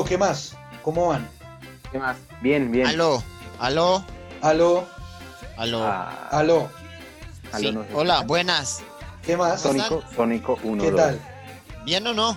[0.00, 0.56] Aló, ¿qué más?
[0.82, 1.28] ¿Cómo van?
[1.92, 2.16] ¿Qué más?
[2.40, 2.86] Bien, bien.
[2.86, 3.22] Aló,
[3.58, 4.02] aló,
[4.40, 4.86] Aló,
[5.58, 5.82] aló.
[5.84, 6.70] Ah, aló,
[7.52, 7.88] aló, Sí, no sé.
[7.92, 8.80] Hola, buenas.
[9.26, 9.60] ¿qué más?
[9.60, 11.20] Sónico, Sónico 1, ¿Qué tal?
[11.84, 12.34] ¿Bien o no?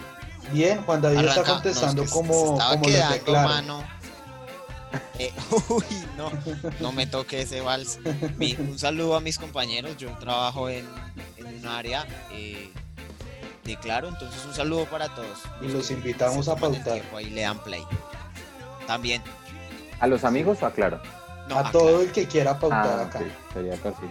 [0.51, 3.47] Bien, Juan David está contestando No, es que como, se como lo quedando, declaro.
[3.49, 3.83] mano.
[5.17, 5.31] Eh,
[5.69, 5.83] uy,
[6.17, 6.31] no,
[6.79, 7.99] no me toque ese vals.
[8.37, 9.95] Mi- un saludo a mis compañeros.
[9.97, 10.87] Yo trabajo en,
[11.37, 12.71] en un área eh,
[13.65, 15.39] de Claro, entonces un saludo para todos.
[15.61, 17.01] Y los invitamos a pautar.
[17.15, 17.83] Ahí le dan play.
[18.87, 19.21] También.
[19.99, 21.01] ¿A los amigos o a Claro?
[21.47, 23.19] No, a todo el que quiera pautar Ah, acá.
[23.19, 24.09] ok, sería fácil.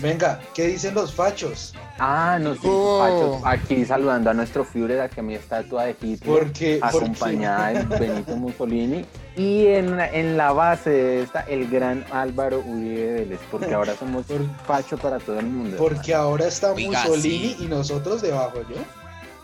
[0.00, 1.74] Venga, ¿qué dicen los fachos?
[1.98, 2.98] Ah, no sé, Oh.
[3.00, 7.98] Pacho, aquí saludando a nuestro Führer, aquí a mi estatua de Hitler, Porque, acompañada de
[7.98, 9.04] Benito Mussolini,
[9.36, 14.26] y en, en la base de esta, el gran Álvaro Uribe Vélez, porque ahora somos
[14.26, 15.76] Por- Pacho para todo el mundo.
[15.78, 17.64] porque ahora está Oiga, Mussolini sí.
[17.64, 18.76] y nosotros debajo, ¿yo?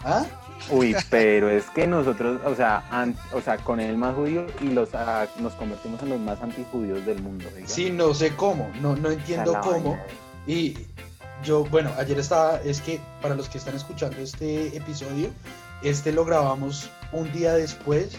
[0.05, 0.25] ¿Ah?
[0.71, 4.69] Uy, pero es que nosotros, o sea, an- o sea, con el más judío y
[4.69, 7.45] los ah, nos convertimos en los más antijudíos del mundo.
[7.55, 7.67] oiga.
[7.67, 9.99] Sí, no sé cómo, no, no entiendo cómo.
[10.47, 10.77] Y
[11.43, 15.31] yo, bueno, ayer estaba, es que para los que están escuchando este episodio,
[15.83, 18.17] este lo grabamos un día después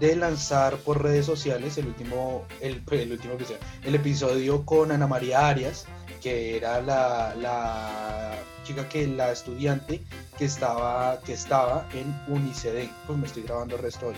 [0.00, 4.92] de lanzar por redes sociales el último, el, el último que sea, el episodio con
[4.92, 5.86] Ana María Arias,
[6.22, 10.02] que era la, la chica que, la estudiante
[10.36, 14.16] que estaba, que estaba en Uniceden, pues me estoy grabando el resto hoy.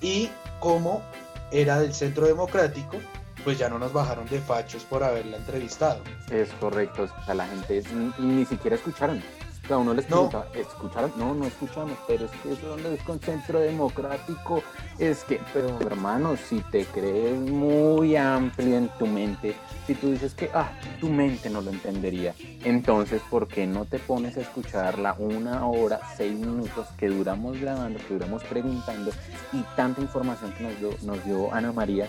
[0.00, 0.28] Y
[0.60, 1.02] como
[1.50, 2.98] era del Centro Democrático,
[3.46, 6.00] pues ya no nos bajaron de fachos por haberla entrevistado.
[6.32, 7.80] Es correcto, o sea, la gente
[8.18, 9.22] ni, ni siquiera escucharon.
[9.64, 10.28] O sea, uno les No.
[10.28, 11.12] preguntaba, ¿escucharon?
[11.16, 14.64] No, no escuchamos, pero es que eso donde es con centro democrático,
[14.98, 19.54] es que, pero hermano, si te crees muy amplio en tu mente,
[19.86, 24.00] si tú dices que, ah, tu mente no lo entendería, entonces, ¿por qué no te
[24.00, 29.12] pones a escuchar la una hora, seis minutos que duramos grabando, que duramos preguntando
[29.52, 32.08] y tanta información que nos dio, nos dio Ana María?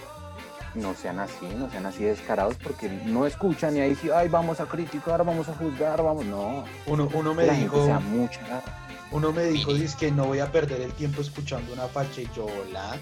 [0.77, 4.59] No sean así, no sean así descarados porque no escuchan y ahí sí, ay, vamos
[4.59, 6.63] a criticar, vamos a juzgar, vamos, no.
[6.85, 8.63] Uno, uno me la dijo, gente sea mucha
[9.11, 12.29] uno me dijo, dice que no voy a perder el tiempo escuchando una facha y
[12.35, 12.97] yo, hola.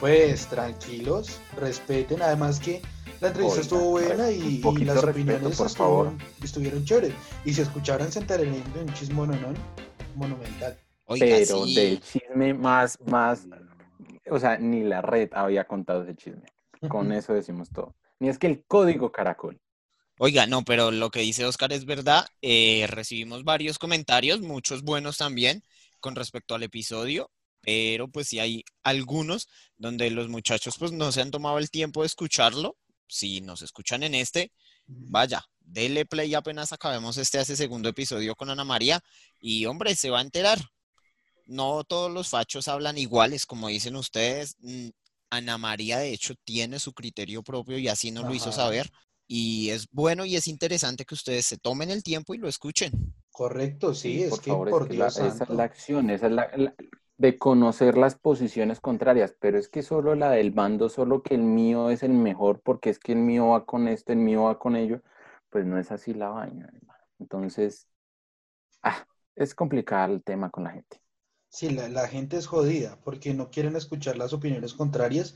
[0.00, 2.80] Pues tranquilos, respeten, además que
[3.20, 7.12] la entrevista Oiga, estuvo buena y, las respeto, opiniones por estuvieron, estuvieron chéveres.
[7.44, 9.56] Y si escucharan de un chismononón
[10.14, 10.78] monumental.
[11.06, 11.74] Oiga, Pero sí.
[11.74, 13.44] del chisme más, más,
[14.30, 16.44] o sea, ni la red había contado ese chisme.
[16.86, 17.96] Con eso decimos todo.
[18.20, 19.60] Ni es que el código caracol.
[20.18, 22.26] Oiga, no, pero lo que dice Oscar es verdad.
[22.42, 25.62] Eh, recibimos varios comentarios, muchos buenos también,
[26.00, 27.30] con respecto al episodio,
[27.60, 32.02] pero pues sí hay algunos donde los muchachos pues no se han tomado el tiempo
[32.02, 32.76] de escucharlo.
[33.06, 34.52] Si nos escuchan en este,
[34.86, 39.00] vaya, dele play apenas acabemos este hace segundo episodio con Ana María
[39.40, 40.58] y hombre, se va a enterar.
[41.46, 44.56] No todos los fachos hablan iguales, como dicen ustedes.
[45.30, 48.90] Ana María, de hecho, tiene su criterio propio y así nos lo hizo saber.
[49.26, 52.92] Y es bueno y es interesante que ustedes se tomen el tiempo y lo escuchen.
[53.30, 56.10] Correcto, sí, es por que favor, es por que la- Dios esa es la acción,
[56.10, 56.74] esa es la, la-
[57.18, 61.42] de conocer las posiciones contrarias, pero es que solo la del bando, solo que el
[61.42, 64.58] mío es el mejor, porque es que el mío va con esto, el mío va
[64.58, 65.02] con ello,
[65.50, 67.04] pues no es así la vaina, hermano.
[67.18, 67.88] Entonces,
[68.82, 69.06] ah,
[69.36, 71.00] es complicado el tema con la gente.
[71.50, 75.34] Sí, la, la gente es jodida porque no quieren escuchar las opiniones contrarias,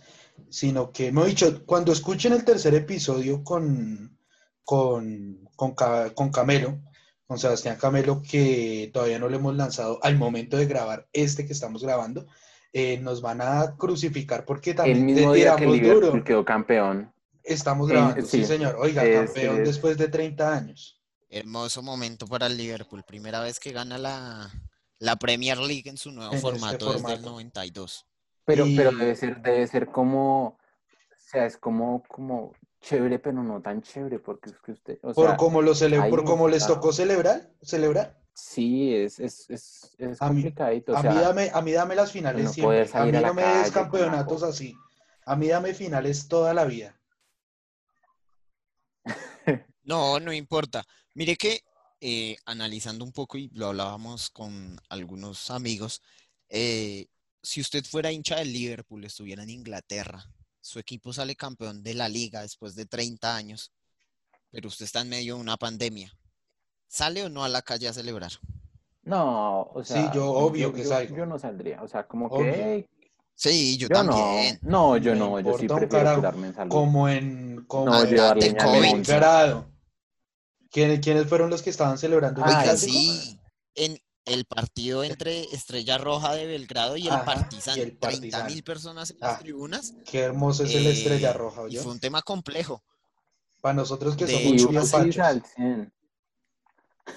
[0.50, 4.18] sino que, me he dicho, cuando escuchen el tercer episodio con,
[4.64, 6.80] con, con, con Camelo,
[7.26, 11.54] con Sebastián Camelo, que todavía no lo hemos lanzado al momento de grabar este que
[11.54, 12.26] estamos grabando,
[12.74, 16.10] eh, nos van a crucificar porque El también mismo te día que el tiramos Liverpool
[16.12, 16.24] duro.
[16.24, 17.12] quedó campeón,
[17.44, 18.76] Estamos Eh, grabando, sí, sí, señor.
[18.78, 21.00] Oiga, es- campeón es- después de 30 años.
[21.28, 23.02] Hermoso momento para el Liverpool.
[23.02, 24.48] Primera vez que gana la,
[25.02, 27.30] la Premier League en su nuevo En este formato desde el formato.
[27.30, 28.06] 92.
[28.44, 30.58] pero, pero debe ser, debe ser como, o
[31.18, 35.26] sea, es como, como chévere, pero no tan chévere, porque es que usted, o Por
[35.28, 38.16] sea, cómo lo cele- por cómo les tocó celebrar, celebrar.
[38.34, 42.12] sí, es, es, es, es A mí- complicadito, A mí dame, a mí dame las
[42.12, 42.88] finales no siempre.
[42.92, 44.74] A mí a no me des calle campeonatos así.
[45.26, 46.96] A mí dame finales toda la vida.
[49.84, 50.84] No, no importa.
[51.14, 51.62] Mire que
[52.04, 56.02] eh, analizando un poco y lo hablábamos con algunos amigos,
[56.48, 57.06] eh,
[57.42, 60.24] si usted fuera hincha del Liverpool, estuviera en Inglaterra,
[60.60, 63.70] su equipo sale campeón de la liga después de 30 años,
[64.50, 66.12] pero usted está en medio de una pandemia.
[66.88, 68.32] ¿Sale o no a la calle a celebrar?
[69.04, 71.16] No, o Sí, sea, yo obvio que yo, salgo.
[71.16, 72.52] yo no saldría, o sea, como Obvio.
[72.52, 72.88] que "Ey,
[73.34, 74.58] Sí, yo, yo también.
[74.62, 76.70] no, no, yo Me no, yo sí prefiero curarme en salud.
[76.70, 77.64] Como en.
[77.66, 78.88] Como No, en llevarle COVID.
[78.92, 79.66] monza.
[80.72, 82.92] ¿Quiénes, fueron los que estaban celebrando el Oiga, clásico?
[82.98, 83.38] sí.
[83.74, 87.76] En, el partido entre Estrella Roja de Belgrado y el Ajá, Partizan.
[87.76, 88.46] y el 30 Partizan.
[88.46, 89.94] mil personas en las Ah, tribunas.
[90.04, 91.82] Qué hermoso es el eh, Estrella Roja, Y ¿oyó?
[91.82, 92.82] fue un tema complejo.
[93.60, 95.18] Para nosotros que de somos Y hecho, muy uno sí fachos.
[95.18, 95.92] al 100.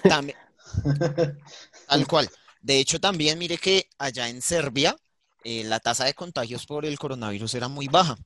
[0.06, 0.38] También,
[1.86, 2.28] tal cual.
[2.60, 4.96] De hecho, también mire que allá en Serbia
[5.44, 8.16] eh, la tasa de contagios por el coronavirus era muy baja.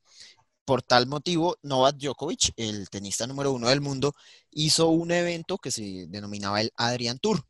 [0.71, 4.15] Por tal motivo, Novak Djokovic, el tenista número uno del mundo,
[4.53, 7.45] hizo un evento que se denominaba el Adrian Tour.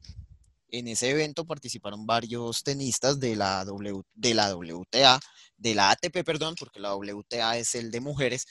[0.68, 5.20] En ese evento participaron varios tenistas de la, w, de la WTA,
[5.58, 8.46] de la ATP, perdón, porque la WTA es el de mujeres.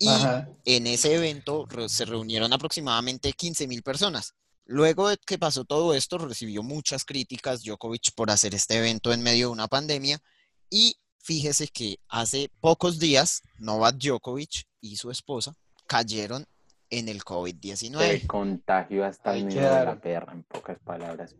[0.00, 0.48] Y Ajá.
[0.64, 4.34] en ese evento se reunieron aproximadamente 15 mil personas.
[4.64, 9.22] Luego de que pasó todo esto, recibió muchas críticas Djokovic por hacer este evento en
[9.22, 10.20] medio de una pandemia.
[10.68, 15.54] Y fíjese que hace pocos días, Novak Djokovic y su esposa
[15.88, 16.46] cayeron
[16.88, 18.26] en el Se COVID-19.
[18.28, 21.34] contagió hasta Ahí el nido de la perra, en pocas palabras.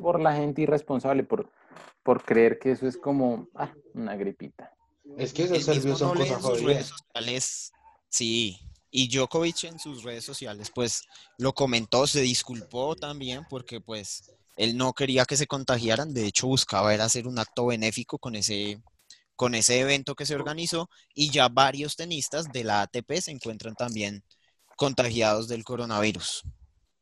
[0.00, 1.50] Por la gente irresponsable, por,
[2.02, 4.72] por creer que eso es como ah, una gripita.
[5.18, 6.86] Es que esos mismo son cosas sus redes jodidas.
[6.86, 7.72] sociales.
[8.08, 8.58] Sí,
[8.90, 11.02] y Djokovic en sus redes sociales, pues
[11.36, 16.46] lo comentó, se disculpó también porque pues él no quería que se contagiaran, de hecho
[16.46, 18.80] buscaba era hacer un acto benéfico con ese,
[19.36, 23.74] con ese evento que se organizó y ya varios tenistas de la ATP se encuentran
[23.74, 24.22] también
[24.76, 26.42] contagiados del coronavirus.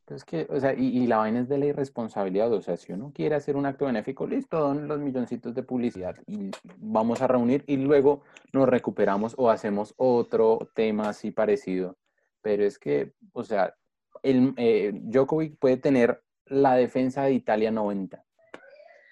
[0.05, 2.53] Pues que, o sea, y, y la vaina es de la irresponsabilidad.
[2.53, 6.17] O sea, si uno quiere hacer un acto benéfico, listo, don los milloncitos de publicidad
[6.27, 8.23] y vamos a reunir y luego
[8.53, 11.97] nos recuperamos o hacemos otro tema así parecido.
[12.43, 13.75] Pero es que, o sea,
[14.23, 18.24] el, eh, Djokovic puede tener la defensa de Italia 90,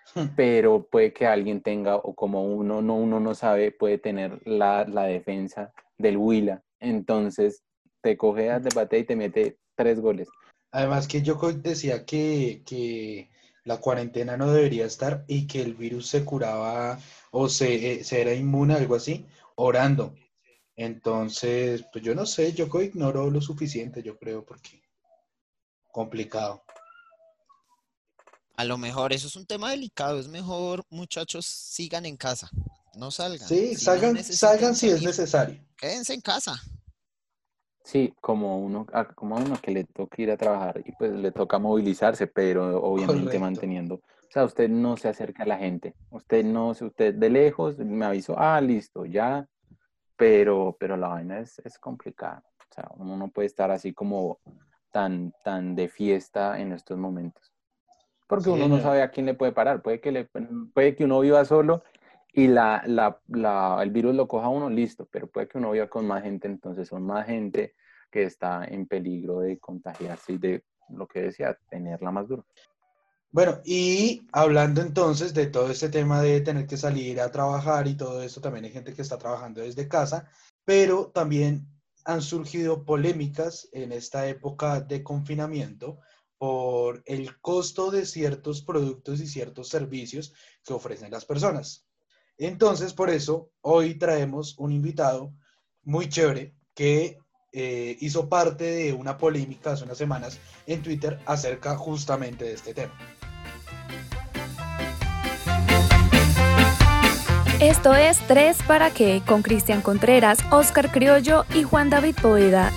[0.37, 4.85] pero puede que alguien tenga, o como uno no, uno no sabe, puede tener la,
[4.85, 6.63] la defensa del Huila.
[6.81, 7.63] Entonces,
[8.01, 10.29] te coge a debate y te mete tres goles.
[10.73, 13.31] Además que Djokovic decía que, que
[13.65, 16.99] la cuarentena no debería estar y que el virus se curaba
[17.31, 20.15] o se, eh, se era inmune, algo así, orando.
[20.75, 24.83] Entonces, pues yo no sé, Djokovic ignoró lo suficiente, yo creo, porque
[25.93, 26.65] complicado.
[28.63, 32.49] A lo mejor eso es un tema delicado, es mejor muchachos sigan en casa,
[32.95, 33.49] no salgan.
[33.49, 35.61] Sí, Si salgan, salgan si es necesario.
[35.77, 36.55] Quédense en casa.
[37.83, 38.87] Sí, como uno,
[39.17, 42.81] como a uno que le toca ir a trabajar y pues le toca movilizarse, pero
[42.85, 43.41] obviamente Correcto.
[43.41, 43.95] manteniendo.
[43.97, 45.97] O sea, usted no se acerca a la gente.
[46.11, 49.45] Usted no, se- usted de lejos me avisó, ah, listo, ya.
[50.15, 52.45] Pero, pero la vaina es, es complicada.
[52.71, 54.39] O sea, uno no puede estar así como
[54.93, 57.52] tan, tan de fiesta en estos momentos.
[58.33, 59.83] Porque Sí, uno no sabe a quién le puede parar.
[59.83, 60.25] Puede que, le,
[60.73, 61.83] puede que uno viva solo
[62.33, 65.73] y la, la, la- el virus lo coja a uno, listo, pero puede que uno
[65.73, 67.75] viva con más gente, entonces son más gente
[68.11, 72.47] que está en peligro de contagiarse y de lo que decía, tenerla más duro.
[73.31, 77.99] Bueno, y hablando entonces de todo este tema de tener que salir a trabajar y
[77.99, 80.27] todo esto, también hay gente que está trabajando desde casa,
[80.65, 81.67] pero también
[82.07, 85.99] han surgido polémicas en esta época de confinamiento
[86.43, 90.35] por el costo de ciertos productos y ciertos servicios
[90.65, 91.87] que ofrecen las personas.
[92.37, 95.33] Entonces, por eso, hoy traemos un invitado
[95.85, 97.17] muy chévere que
[97.53, 102.75] eh, hizo parte de una polémica hace unas semanas en Twitter acerca justamente de este
[102.75, 102.99] tema.
[107.61, 112.73] Esto es 3 para qué con Cristian Contreras, Oscar Criollo y Juan David Poeda.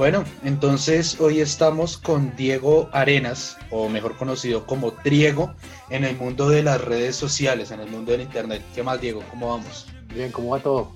[0.00, 5.52] Bueno, entonces hoy estamos con Diego Arenas, o mejor conocido como Triego,
[5.90, 8.62] en el mundo de las redes sociales, en el mundo del internet.
[8.74, 9.22] ¿Qué más, Diego?
[9.28, 9.88] ¿Cómo vamos?
[10.14, 10.92] Bien, ¿cómo va todo?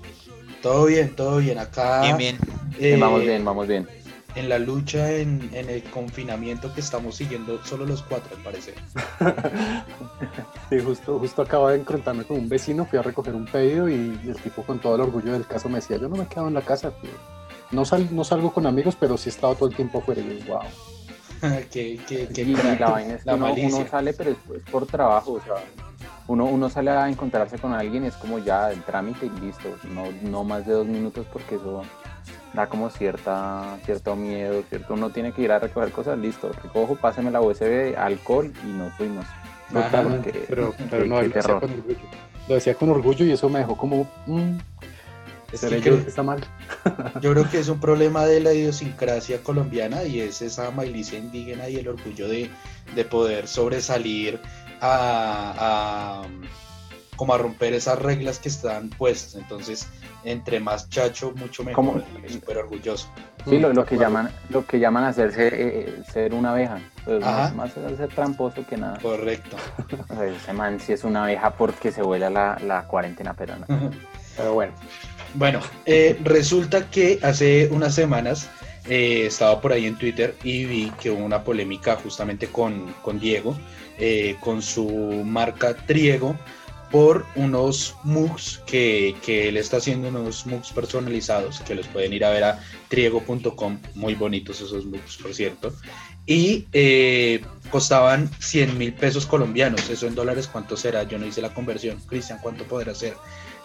[0.63, 1.59] Todo bien, todo bien.
[1.59, 2.39] Acá Bien, bien.
[2.81, 3.87] eh, vamos bien, vamos bien.
[4.37, 8.75] en la lucha, en, en el confinamiento que estamos siguiendo solo los cuatro, al parecer.
[10.71, 14.19] Sí, justo, justo acabo de encontrarme con un vecino, fui a recoger un pedido y
[14.27, 16.55] el tipo con todo el orgullo del caso me decía, yo no me quedo en
[16.55, 17.11] la casa, tío.
[17.75, 20.21] No, sal, no salgo con amigos, pero sí he estado todo el tiempo afuera.
[20.21, 20.62] Y yo, wow.
[21.71, 22.81] qué, qué, qué Y crack.
[22.81, 25.54] la vaina es que La uno, sale, pero es, es por trabajo, o sea,
[26.26, 30.04] uno, uno sale a encontrarse con alguien, es como ya el trámite y listo, no,
[30.23, 31.83] no más de dos minutos porque eso
[32.54, 36.97] da como cierta, cierto miedo, cierto, uno tiene que ir a recoger cosas, listo, recojo,
[36.97, 39.26] páseme la USB, alcohol y nos fuimos.
[39.75, 40.04] Ajá.
[40.49, 41.61] Pero, pero no, lo decía terror.
[41.61, 41.99] con orgullo.
[42.49, 44.57] Lo decía con orgullo y eso me dejó como, mm,
[45.59, 46.41] ¿seré que yo creo- el que está mal?
[47.21, 51.69] Yo creo que es un problema de la idiosincrasia colombiana y es esa malicia indígena
[51.69, 52.51] y el orgullo de,
[52.95, 54.41] de poder sobresalir
[54.81, 56.29] a, a-
[57.17, 59.37] como a romper esas reglas que están puestas.
[59.37, 59.87] Entonces,
[60.25, 62.03] entre más chacho, mucho mejor.
[62.29, 63.09] Súper orgulloso.
[63.47, 66.79] Sí, lo, Mm, lo de que llaman, lo que llaman hacerse eh, ser una abeja.
[67.05, 68.99] Pues más, más es ser tramposo que nada.
[69.01, 69.57] Correcto.
[70.09, 73.55] O sea, ese man sí es una abeja porque se vuela la, la cuarentena, pero
[73.57, 73.67] no.
[74.37, 74.73] Pero bueno,
[75.35, 78.49] Bueno, eh, resulta que hace unas semanas
[78.88, 83.19] eh, estaba por ahí en Twitter y vi que hubo una polémica justamente con, con
[83.19, 83.57] Diego,
[83.99, 84.88] eh, con su
[85.25, 86.37] marca Triego,
[86.95, 92.25] por unos mugs que, que él está haciendo, unos mugs personalizados, que los pueden ir
[92.25, 95.75] a ver a triego.com, muy bonitos esos mugs, por cierto,
[96.25, 101.03] y eh, costaban 100 mil pesos colombianos, eso en dólares, ¿cuánto será?
[101.03, 103.14] Yo no hice la conversión, Cristian, ¿cuánto podrá ser?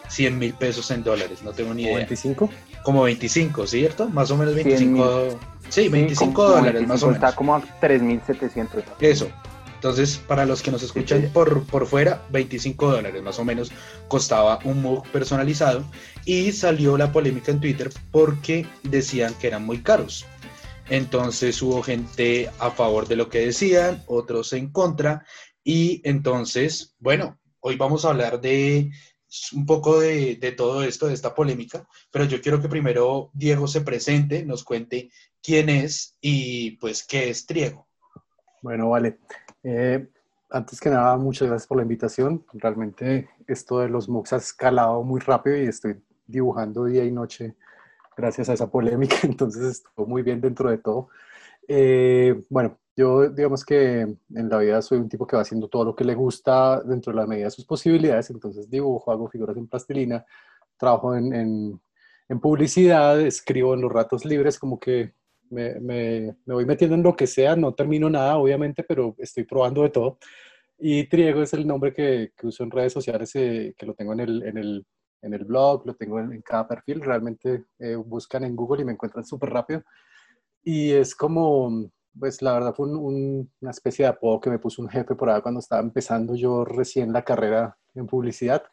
[0.10, 1.98] 100 mil pesos en dólares, no tengo ni ¿o idea.
[1.98, 2.50] 25.
[2.84, 4.10] Como 25, ¿cierto?
[4.10, 5.40] Más o menos 100 25.
[5.70, 7.16] Sí, 25 como dólares, más o 25, menos.
[7.16, 8.84] Está como a 3.700.
[9.00, 9.30] Eso.
[9.76, 11.28] Entonces, para los que nos escuchan sí.
[11.28, 13.72] por, por fuera, 25 dólares más o menos
[14.10, 15.86] costaba un mug personalizado.
[16.26, 20.26] Y salió la polémica en Twitter porque decían que eran muy caros.
[20.90, 25.24] Entonces hubo gente a favor de lo que decían, otros en contra.
[25.64, 28.92] Y entonces, bueno, hoy vamos a hablar de
[29.54, 33.68] un poco de, de todo esto, de esta polémica, pero yo quiero que primero Diego
[33.68, 37.88] se presente, nos cuente quién es y pues qué es Triego.
[38.62, 39.20] Bueno, vale.
[39.64, 40.08] Eh,
[40.50, 42.46] antes que nada, muchas gracias por la invitación.
[42.54, 47.56] Realmente esto de los MOOCs ha escalado muy rápido y estoy dibujando día y noche
[48.18, 51.10] gracias a esa polémica, entonces estuvo muy bien dentro de todo.
[51.68, 55.86] Eh, bueno, yo digamos que en la vida soy un tipo que va haciendo todo
[55.86, 59.56] lo que le gusta dentro de la medida de sus posibilidades, entonces dibujo, hago figuras
[59.56, 60.26] en plastilina,
[60.78, 61.82] trabajo en, en,
[62.28, 65.14] en publicidad, escribo en los ratos libres, como que
[65.50, 69.46] me, me, me, voy metiendo en lo que sea, no termino nada, obviamente, pero estoy
[69.46, 70.18] probando de todo.
[70.78, 74.12] Y Triego es el nombre que, que uso en redes sociales, eh, que lo tengo
[74.12, 74.86] en el, en el,
[75.22, 77.00] en el blog, lo tengo en, en cada perfil.
[77.00, 79.84] Realmente eh, buscan en Google y me encuentran súper rápido.
[80.64, 81.90] Y es como,
[82.20, 85.16] pues la verdad fue un, un, una especie de apodo que me puso un jefe
[85.16, 88.64] por ahí cuando estaba empezando yo recién la carrera en publicidad.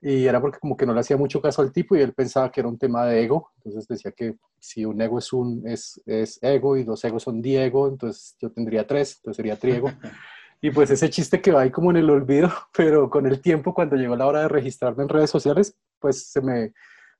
[0.00, 2.52] Y era porque como que no le hacía mucho caso al tipo y él pensaba
[2.52, 3.52] que era un tema de ego.
[3.56, 7.40] Entonces decía que si un ego es, un, es, es ego y dos egos son
[7.40, 9.90] Diego, entonces yo tendría tres, entonces sería Triego.
[10.60, 13.74] Y pues ese chiste que va ahí como en el olvido, pero con el tiempo,
[13.74, 16.72] cuando llegó la hora de registrarme en redes sociales, pues se me,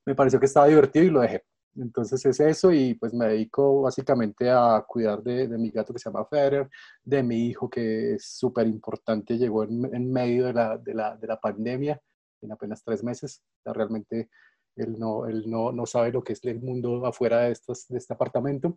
[0.07, 1.45] me pareció que estaba divertido y lo dejé.
[1.77, 5.99] Entonces es eso y pues me dedico básicamente a cuidar de, de mi gato que
[5.99, 6.69] se llama Federer,
[7.03, 11.17] de mi hijo que es súper importante, llegó en, en medio de la, de, la,
[11.17, 12.01] de la pandemia
[12.43, 13.43] en apenas tres meses.
[13.65, 14.31] Realmente
[14.77, 17.99] él, no, él no, no, sabe lo que es el mundo afuera de, estos, de
[17.99, 18.77] este apartamento.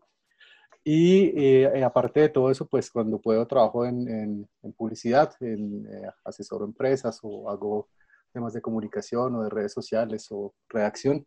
[0.84, 5.86] Y eh, aparte de todo eso, pues cuando puedo trabajo en, en, en publicidad, en,
[5.86, 7.90] eh, asesoro empresas o hago
[8.32, 11.26] temas de comunicación o de redes sociales o redacción.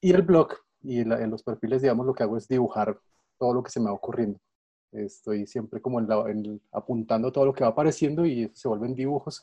[0.00, 2.98] Y el blog y la, en los perfiles, digamos, lo que hago es dibujar
[3.38, 4.38] todo lo que se me va ocurriendo.
[4.92, 8.94] Estoy siempre como en la, en, apuntando todo lo que va apareciendo y se vuelven
[8.94, 9.42] dibujos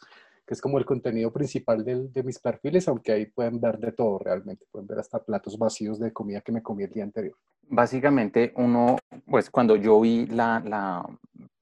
[0.50, 3.92] que es como el contenido principal de, de, mis perfiles, aunque ahí pueden ver de
[3.92, 7.38] todo realmente, pueden ver hasta platos vacíos de comida que me comí el día anterior.
[7.68, 11.06] Básicamente uno, pues cuando yo vi la, la,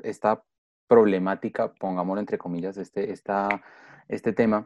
[0.02, 0.42] esta
[0.88, 3.62] problemática, pongámoslo entre comillas, este, esta,
[4.08, 4.66] este tema,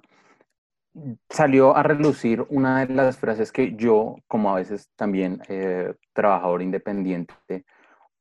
[1.30, 6.62] salió a relucir una de las frases que yo, como a veces también eh, trabajador
[6.62, 7.66] independiente,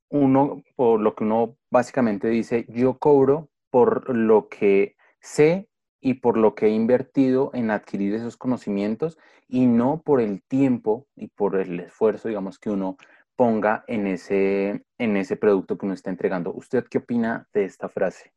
[0.09, 5.69] uno, por lo que uno básicamente dice, yo cobro por lo que sé
[6.01, 11.07] y por lo que he invertido en adquirir esos conocimientos y no por el tiempo
[11.17, 12.97] y por el esfuerzo, digamos, que uno
[13.37, 16.53] ponga en ese, en ese producto que uno está entregando.
[16.53, 18.33] ¿Usted qué opina de esta frase?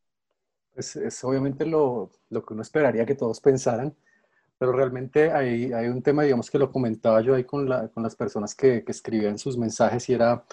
[0.74, 3.96] Pues es obviamente lo, lo que uno esperaría que todos pensaran,
[4.58, 8.04] pero realmente hay, hay un tema, digamos, que lo comentaba yo ahí con, la, con
[8.04, 10.44] las personas que, que escribían sus mensajes y era,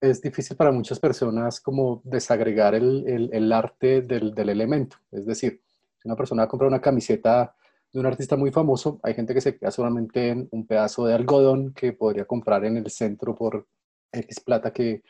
[0.00, 5.26] es difícil para muchas personas como desagregar el, el, el arte del, del elemento, es
[5.26, 5.60] decir,
[5.98, 7.54] si una persona compra una camiseta
[7.92, 11.14] de un artista muy famoso, hay gente que se queda solamente en un pedazo de
[11.14, 13.66] algodón que podría comprar en el centro por
[14.12, 15.02] X plata que,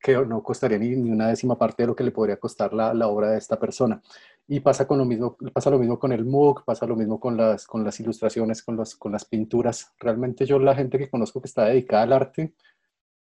[0.00, 2.94] que no costaría ni, ni, una décima parte de lo que le podría costar la,
[2.94, 4.00] la, obra de esta persona.
[4.46, 7.36] Y pasa, con lo mismo, pasa lo mismo con el MOOC, pasa lo mismo con
[7.36, 9.92] las, con las ilustraciones, con, los, con las pinturas.
[9.98, 12.54] Realmente yo la gente que conozco que está dedicada al arte,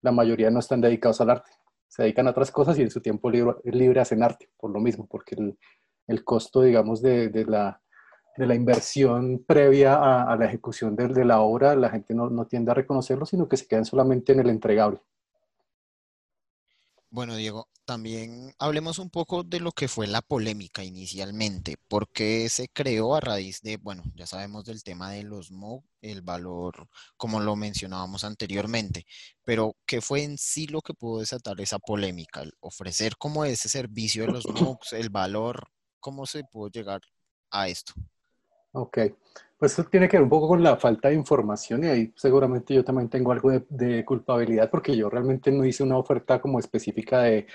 [0.02, 1.52] la mayoría no están dedicados al arte.
[1.88, 4.80] Se dedican a otras cosas y en su tiempo libre, libre hacen arte, por lo
[4.80, 5.58] mismo, porque el,
[6.08, 7.82] el costo, digamos, de, de, la,
[8.36, 12.30] de, la, inversión previa a, a la ejecución de, de, la obra, la gente no,
[12.30, 15.02] no, tiende a reconocerlo, sino que se quedan solamente en el entregable.
[17.14, 21.78] Bueno, Diego, también hablemos un poco de lo que fue la polémica inicialmente.
[21.88, 25.86] ¿Por qué se creó a raíz de, bueno, ya sabemos del tema de los MOOC,
[26.02, 29.06] el valor, como lo mencionábamos anteriormente,
[29.44, 32.42] pero ¿qué fue en sí lo que pudo desatar esa polémica?
[32.42, 34.46] El ofrecer como ese servicio de los
[34.80, 35.68] MOOCs, el valor,
[36.00, 37.02] ¿cómo se pudo llegar
[37.52, 37.94] a esto?
[38.76, 38.98] Ok,
[39.58, 42.74] pues eso tiene que ver un poco con la falta de información y ahí seguramente
[42.74, 47.22] yo también tengo algo de, culpabilidad porque yo realmente no hice una oferta como específica
[47.22, 47.46] de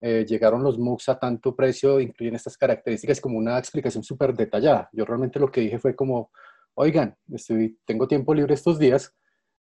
[0.00, 4.90] eh, llegaron los MOOCs a tanto precio, incluyen estas características como una explicación súper detallada.
[4.92, 6.30] Yo realmente lo que dije fue como,
[6.74, 9.14] oigan, estoy, tengo tiempo libre estos días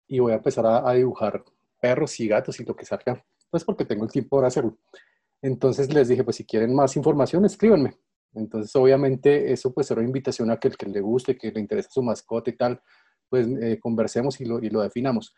[0.07, 1.43] y voy a empezar a, a dibujar
[1.79, 4.77] perros y gatos y lo que salga, pues porque tengo el tiempo para hacerlo.
[5.41, 7.97] Entonces les dije, pues si quieren más información, escríbanme.
[8.33, 11.59] Entonces, obviamente, eso pues era una invitación a que el que le guste, que le
[11.59, 12.81] interese su mascota y tal,
[13.29, 15.33] pues eh, conversemos y lo, y lo definamos.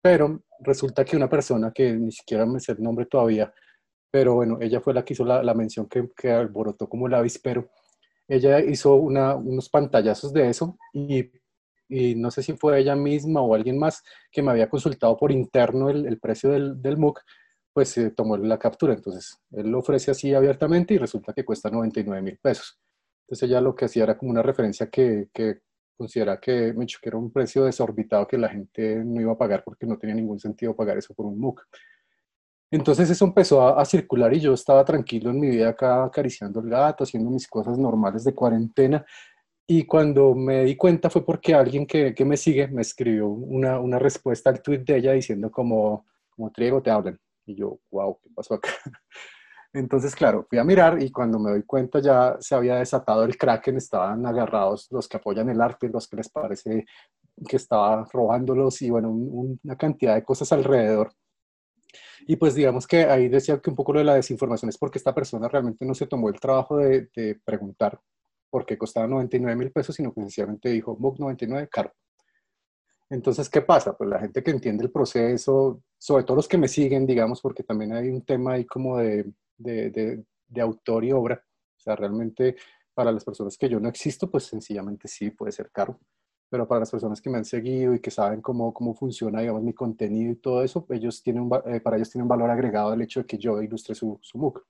[0.00, 3.52] Pero resulta que una persona que ni siquiera me sé el nombre todavía,
[4.10, 7.14] pero bueno, ella fue la que hizo la, la mención que, que, alborotó como el
[7.14, 7.68] avispero.
[8.28, 11.30] Ella hizo una, unos pantallazos de eso y,
[11.88, 15.32] y, no sé si fue ella misma o alguien más que me había consultado por
[15.32, 17.20] interno el, el precio del, del MOOC
[17.76, 18.94] pues se tomó la captura.
[18.94, 22.80] Entonces, él lo ofrece así abiertamente y resulta que cuesta 99 mil pesos.
[23.20, 25.58] Entonces, ella lo que hacía era como una referencia que, que
[25.94, 29.84] considera que, que era un precio desorbitado que la gente no iba a pagar porque
[29.84, 31.64] no tenía ningún sentido pagar eso por un MOOC.
[32.70, 36.60] Entonces eso empezó a, a, circular y yo estaba tranquilo en mi vida acá acariciando
[36.60, 39.04] el gato, haciendo mis cosas normales de cuarentena.
[39.66, 43.78] Y cuando me di cuenta fue porque alguien que, que me sigue me escribió una,
[43.80, 47.20] una respuesta al tweet de ella diciendo como, como Triego, te hablan.
[47.46, 48.70] Y yo, wow, ¿qué pasó acá?
[49.72, 53.36] Entonces, claro, fui a mirar y cuando me doy cuenta ya se había desatado el
[53.36, 56.86] kraken, estaban agarrados los que apoyan el arte, los que les parece
[57.46, 61.12] que estaba robándolos y bueno, un, una cantidad de cosas alrededor.
[62.26, 64.98] Y pues digamos que ahí decía que un poco lo de la desinformación es porque
[64.98, 68.00] esta persona realmente no se tomó el trabajo de, de preguntar
[68.50, 71.92] por qué costaba 99 mil pesos, sino que sencillamente dijo, MOOC 99, caro.
[73.10, 73.96] Entonces, ¿qué pasa?
[73.96, 77.62] Pues la gente que entiende el proceso, sobre todo los que me siguen, digamos, porque
[77.62, 81.42] también hay un tema ahí como de, de, de, de autor y obra.
[81.76, 82.56] O sea, realmente
[82.94, 85.98] para las personas que yo no existo, pues sencillamente sí puede ser caro.
[86.48, 89.62] Pero para las personas que me han seguido y que saben cómo, cómo funciona, digamos,
[89.62, 93.02] mi contenido y todo eso, ellos tienen eh, para ellos tiene un valor agregado el
[93.02, 94.64] hecho de que yo ilustre su, su MOOC.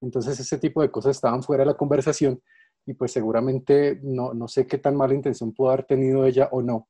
[0.00, 2.40] Entonces, ese tipo de cosas estaban fuera de la conversación
[2.86, 6.62] y pues seguramente no, no sé qué tan mala intención pudo haber tenido ella o
[6.62, 6.88] no,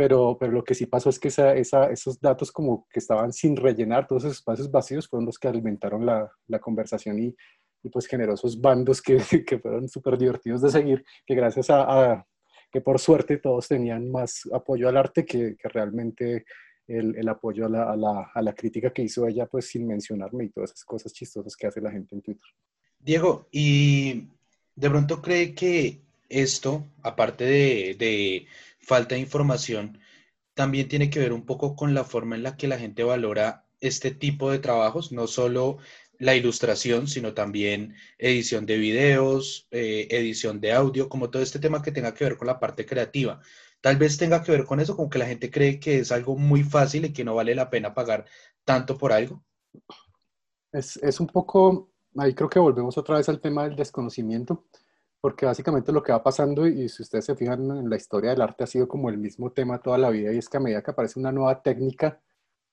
[0.00, 3.34] pero, pero lo que sí pasó es que esa, esa, esos datos como que estaban
[3.34, 7.36] sin rellenar, todos esos espacios vacíos fueron los que alimentaron la, la conversación y,
[7.82, 11.82] y, pues generó esos bandos que, que fueron súper divertidos de seguir, que gracias a,
[11.82, 12.26] a,
[12.72, 16.46] que por suerte todos tenían más apoyo al arte que, que realmente
[16.88, 19.86] el, el apoyo a la, a, la, a la, crítica que hizo ella, pues sin
[19.86, 22.48] mencionarme y todas esas cosas chistosas que hace la gente en Twitter.
[22.98, 24.28] Diego, ¿y
[24.76, 28.46] de pronto cree que esto, aparte de, de
[28.80, 29.98] falta de información,
[30.54, 33.66] también tiene que ver un poco con la forma en la que la gente valora
[33.80, 35.78] este tipo de trabajos, no solo
[36.18, 41.82] la ilustración, sino también edición de videos, eh, edición de audio, como todo este tema
[41.82, 43.40] que tenga que ver con la parte creativa.
[43.80, 46.36] Tal vez tenga que ver con eso, como que la gente cree que es algo
[46.36, 48.26] muy fácil y que no vale la pena pagar
[48.64, 49.42] tanto por algo.
[50.72, 54.66] Es, es un poco, ahí creo que volvemos otra vez al tema del desconocimiento
[55.20, 58.40] porque básicamente lo que va pasando, y si ustedes se fijan en la historia del
[58.40, 60.82] arte, ha sido como el mismo tema toda la vida, y es que a medida
[60.82, 62.20] que aparece una nueva técnica,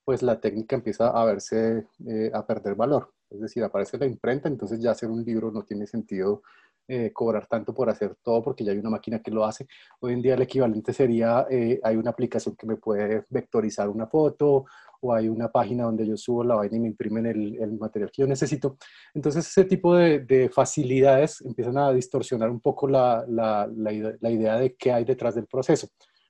[0.05, 3.13] pues la técnica empieza a verse, eh, a perder valor.
[3.29, 6.43] Es decir, aparece la imprenta, entonces ya hacer un libro no tiene sentido
[6.87, 9.67] eh, cobrar tanto por hacer todo porque ya hay una máquina que lo hace.
[9.99, 14.07] Hoy en día el equivalente sería, eh, hay una aplicación que me puede vectorizar una
[14.07, 14.65] foto
[15.01, 18.09] o hay una página donde yo subo la vaina y me imprimen el, el material
[18.11, 18.77] que yo necesito.
[19.13, 24.29] Entonces ese tipo de, de facilidades empiezan a distorsionar un poco la, la, la, la
[24.29, 25.87] idea de qué hay detrás del proceso.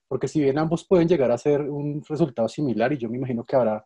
[0.09, 3.43] Porque si bien ambos pueden llegar a ser un resultado similar, y yo me imagino
[3.43, 3.83] que habrá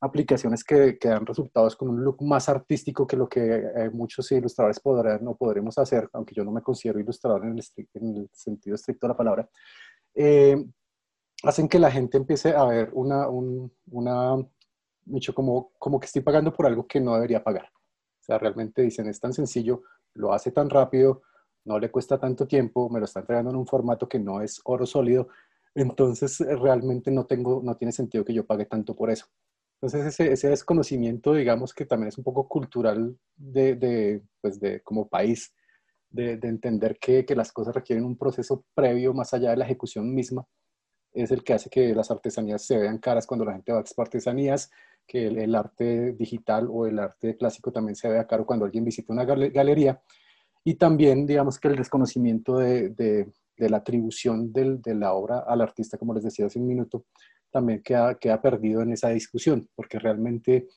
[0.00, 4.30] aplicaciones que, que, dan resultados con un look más artístico que lo que eh, muchos
[4.32, 8.30] ilustradores podrán o podremos hacer, aunque yo no me considero ilustrador en el, en el
[8.32, 9.48] sentido estricto de la palabra,
[10.14, 10.64] eh,
[11.42, 14.36] hacen que la gente empiece a ver una, un, una,
[15.06, 17.66] mucho como, como que estoy pagando por algo que no debería pagar.
[17.66, 19.82] O sea, realmente dicen, es tan sencillo,
[20.14, 21.22] lo hace tan rápido,
[21.64, 24.60] no le cuesta tanto tiempo, me lo está entregando en un formato que no es
[24.64, 25.28] oro sólido,
[25.74, 29.26] entonces realmente no, tengo, no tiene sentido que yo pague tanto por eso.
[29.80, 34.80] Entonces ese, ese, desconocimiento, digamos que también es un poco cultural de, de pues de
[34.82, 35.54] como país,
[36.10, 39.64] de, de entender que, que, las cosas requieren un proceso previo más allá de la
[39.64, 40.44] ejecución misma,
[41.12, 43.80] es el que hace que las artesanías se vean caras cuando la gente va a
[43.80, 44.70] expo artesanías,
[45.06, 49.12] que el, arte digital o el arte clásico también se vea caro cuando alguien visita
[49.12, 50.00] una galería.
[50.64, 55.62] Y también, digamos que el desconocimiento de, de, la atribución del, de la obra al
[55.62, 57.06] artista, como les decía hace un minuto,
[57.50, 60.68] también queda, queda perdido en esa discusión, porque realmente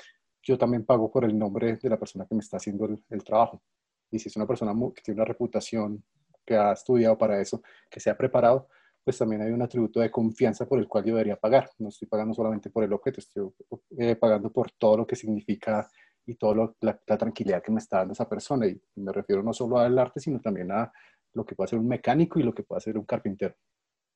[0.44, 3.24] yo también pago por el nombre de la persona que me está haciendo el, el
[3.24, 3.62] trabajo.
[4.10, 6.04] Y si es una persona que tiene una reputación,
[6.46, 8.68] que ha estudiado para eso, que se ha preparado,
[9.04, 11.70] pues también hay un atributo de confianza por el cual yo debería pagar.
[11.80, 13.50] No estoy pagando solamente por el objeto, estoy
[13.98, 15.88] eh, pagando por todo lo que significa
[16.26, 18.68] y toda la, tranquilidad que me está dando esa persona.
[18.68, 20.92] Y me refiero no solo al arte, sino también a
[21.34, 23.56] lo que puede ser un mecánico y lo que puede ser un carpintero.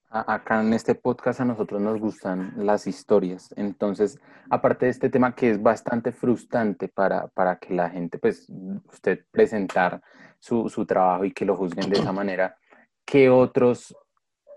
[0.09, 3.53] Acá en este podcast a nosotros nos gustan las historias.
[3.57, 8.47] Entonces, aparte de este tema que es bastante frustrante para, para que la gente, pues,
[8.91, 10.01] usted presentar
[10.39, 12.55] su, su trabajo y que lo juzguen de esa manera,
[13.03, 13.95] ¿qué otros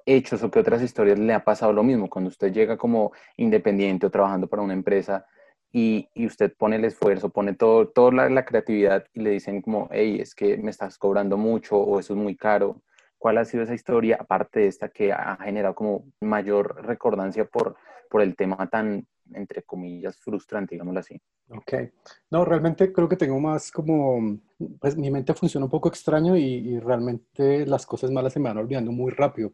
[0.07, 2.09] hechos o qué otras historias le ha pasado lo mismo?
[2.09, 5.27] Cuando usted llega como independiente o trabajando para una empresa
[5.73, 9.61] y, y usted pone el esfuerzo, pone todo, toda la, la, creatividad y le dicen
[9.61, 12.83] como, hey, es que me estás cobrando mucho o eso es muy caro.
[13.19, 17.77] ¿Cuál ha sido esa historia, aparte de esta, que ha generado como mayor recordancia por,
[18.09, 21.21] por el tema tan, entre comillas, frustrante, digámoslo así?
[21.51, 21.75] Ok.
[22.31, 24.39] No, realmente creo que tengo más como,
[24.81, 28.49] pues mi mente funciona un poco extraño y, y realmente las cosas malas se me
[28.49, 29.53] van olvidando muy rápido.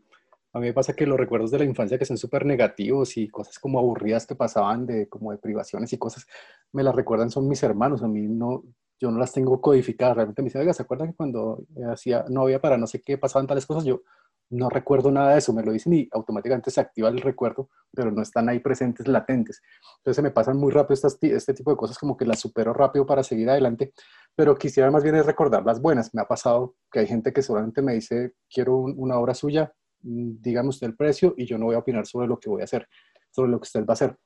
[0.52, 3.28] A mí me pasa que los recuerdos de la infancia que son súper negativos y
[3.28, 6.28] cosas como aburridas que pasaban de como de privaciones y cosas,
[6.72, 8.04] me las recuerdan son mis hermanos.
[8.04, 8.62] A mí no,
[9.00, 10.16] yo no las tengo codificadas.
[10.16, 13.46] Realmente me dice, oiga, ¿se acuerdan que cuando hacía novia para no sé qué pasaban
[13.46, 13.84] tales cosas?
[13.84, 14.02] Yo
[14.50, 15.52] no recuerdo nada de eso.
[15.52, 19.62] Me lo dicen y automáticamente se activa el recuerdo, pero no están ahí presentes, latentes.
[19.98, 22.72] Entonces se me pasan muy rápido estas, este tipo de cosas como que las supero
[22.72, 23.92] rápido para seguir adelante.
[24.36, 26.14] Pero quisiera más bien recordar las buenas.
[26.14, 29.72] Me ha pasado que hay gente que solamente me dice, quiero una obra suya,
[30.04, 32.60] Mm, dígame usted el precio y yo no voy a opinar sobre lo que voy
[32.60, 32.86] a hacer,
[33.30, 34.16] sobre lo que usted va a hacer.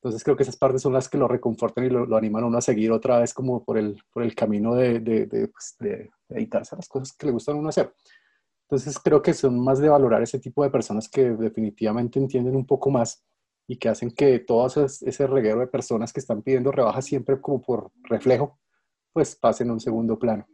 [0.00, 2.58] Entonces creo que esas partes son las que lo reconfortan y lo, animan a uno
[2.58, 6.76] a seguir otra vez como por el, por el camino de, de, de, pues, a
[6.76, 7.92] las cosas que le gustan a uno hacer.
[8.62, 12.66] Entonces creo que son más de valorar ese tipo de personas que definitivamente entienden un
[12.66, 13.24] poco más
[13.66, 17.40] y que hacen que todo ese, ese reguero de personas que están pidiendo rebajas siempre
[17.40, 18.60] como por reflejo,
[19.12, 20.46] pues pasen a un segundo plano.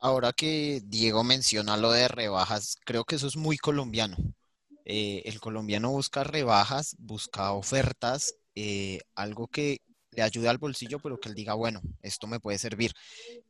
[0.00, 4.16] Ahora que Diego menciona lo de rebajas, creo que eso es muy colombiano.
[4.88, 11.20] Eh, el colombiano busca rebajas, busca ofertas, eh, algo que le ayude al bolsillo, pero
[11.20, 12.92] que él diga, bueno, esto me puede servir.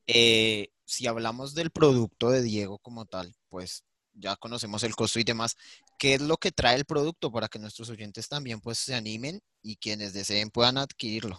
[0.06, 5.24] Eh, si hablamos del producto de Diego como tal, pues ya conocemos el costo y
[5.24, 5.56] demás.
[5.96, 9.40] ¿Qué es lo que trae el producto para que nuestros oyentes también pues se animen
[9.62, 11.38] y quienes deseen puedan adquirirlo?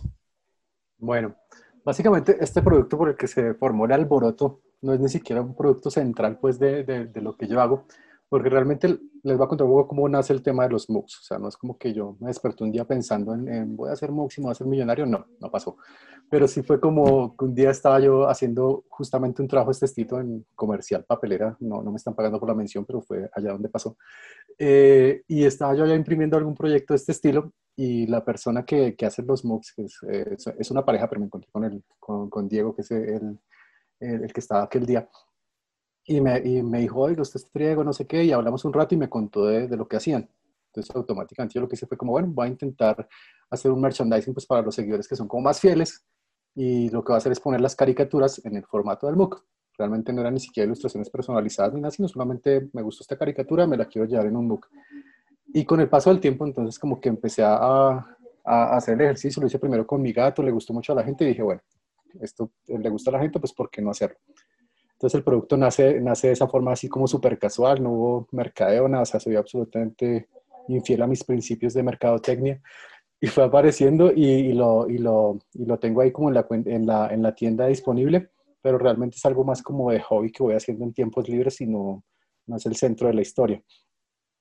[0.98, 1.36] Bueno,
[1.84, 5.56] básicamente este producto por el que se formó el alboroto no es ni siquiera un
[5.56, 7.86] producto central pues de, de, lo que yo hago,
[8.30, 11.20] porque realmente les voy a contar un poco cómo nace el tema de los MOOCs,
[11.20, 13.94] o sea, no es como que yo me desperté un día pensando en, voy a
[13.94, 15.78] hacer MOOCs y me voy a hacer millonario, no, no pasó,
[16.30, 19.86] pero sí fue como que un día estaba yo haciendo justamente un trabajo de este
[19.86, 23.52] estilo en comercial papelera, no, no me están pagando por la mención, pero fue allá
[23.52, 23.98] donde pasó,
[24.58, 28.96] eh, y estaba yo ya imprimiendo algún proyecto de este estilo y la persona que,
[28.96, 31.84] que hace los MOOCs, que es, eh, es, una pareja, pero me encontré con, el,
[32.00, 33.40] con, con Diego, que es el
[34.00, 35.08] el, que estaba aquel día.
[36.10, 38.74] Y me, y me dijo, oiga, usted es triego, no sé qué, y hablamos un
[38.74, 40.28] rato y me contó de, de, lo que hacían.
[40.66, 43.08] Entonces, automáticamente yo lo que hice fue como, bueno, voy a intentar
[43.48, 46.04] hacer un merchandising pues para los seguidores que son como más fieles
[46.56, 49.46] y lo que va a hacer es poner las caricaturas en el formato del MOOC.
[49.78, 53.68] Realmente no eran ni siquiera ilustraciones personalizadas ni nada, sino solamente me gustó esta caricatura,
[53.68, 54.68] me la quiero llevar en un MOOC.
[55.54, 57.56] Y con el paso del tiempo, entonces como que empecé a,
[58.44, 61.04] a hacer el ejercicio, lo hice primero con mi gato, le gustó mucho a la
[61.04, 61.62] gente y dije, bueno,
[62.20, 64.18] esto le gusta a la gente, pues ¿por qué no hacerlo?
[65.00, 68.86] Entonces el producto nace, nace de esa forma así como súper casual, no hubo mercadeo,
[68.90, 70.28] nada, o sea, soy absolutamente
[70.68, 72.62] infiel a mis principios de mercadotecnia
[73.22, 76.86] y fue apareciendo y, lo, y, lo, y lo tengo ahí como en la, en,
[76.86, 78.30] la, en la tienda disponible,
[78.62, 81.66] pero realmente es algo más como de hobby que voy haciendo en tiempos libres y
[81.66, 82.04] no,
[82.46, 83.64] no es el centro de la historia.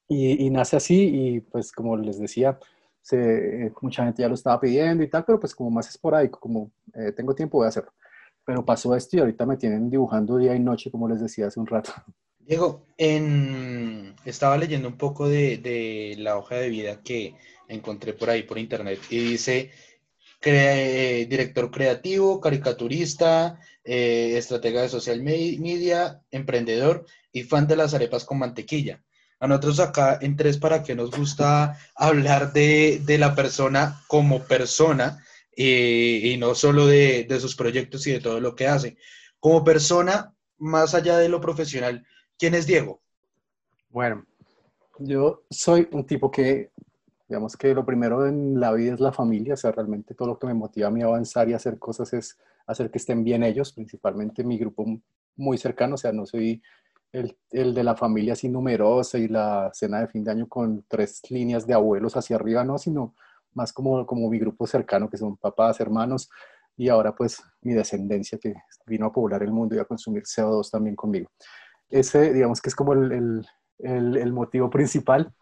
[0.09, 2.59] Y, y, nace así y pues como les decía,
[3.01, 6.73] se, mucha gente ya lo estaba pidiendo y tal, pero pues como más esporádico, como
[6.95, 7.93] eh, tengo tiempo voy a hacerlo.
[8.49, 11.61] Pero pasó esto y ahorita me tienen dibujando día y noche, como les decía hace
[11.61, 11.93] un rato.
[12.39, 12.87] Diego,
[14.25, 17.35] estaba leyendo un poco de, la hoja de vida que
[17.69, 19.71] encontré por ahí por internet y dice
[20.43, 28.39] director creativo, caricaturista, eh, estratega de social media, emprendedor y fan de las arepas con
[28.39, 29.05] mantequilla.
[29.41, 35.23] A nosotros acá en Tres para que nos gusta hablar de la persona como persona
[35.65, 38.97] y no solo de, de, sus proyectos y de todo lo que hace.
[39.41, 42.07] Como persona, más allá de lo profesional,
[42.39, 43.03] ¿quién es Diego?
[43.89, 44.25] Bueno,
[44.99, 46.71] yo soy un tipo que
[47.29, 50.39] Digamos que lo primero en la vida es la familia, o sea, realmente todo lo
[50.39, 53.43] que me motiva a mí a avanzar y hacer cosas es hacer que estén bien
[53.43, 54.87] ellos, principalmente mi grupo
[55.37, 56.63] muy cercano, o sea, no soy
[57.13, 60.87] el, el, de la familia así numerosa y la cena de fin de año con
[60.89, 63.15] tres líneas de abuelos hacia arriba, no, sino
[63.59, 66.31] más como, como mi grupo cercano, que son papás, hermanos,
[66.77, 68.55] y ahora pues mi descendencia que
[68.87, 71.29] vino a poblar el mundo y a consumir CO2 también conmigo.
[71.91, 73.45] Ese, digamos que es como el,
[73.81, 75.35] el, el motivo principal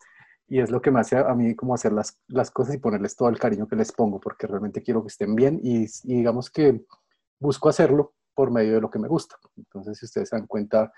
[0.48, 3.16] y es lo que me hace a mí como hacer las, las, cosas y ponerles
[3.16, 6.50] todo el cariño que les pongo, porque realmente quiero que estén bien y, y digamos
[6.50, 6.85] que
[7.38, 9.37] busco hacerlo por medio de lo que me gusta.
[9.57, 10.92] Entonces, si ustedes se dan cuenta,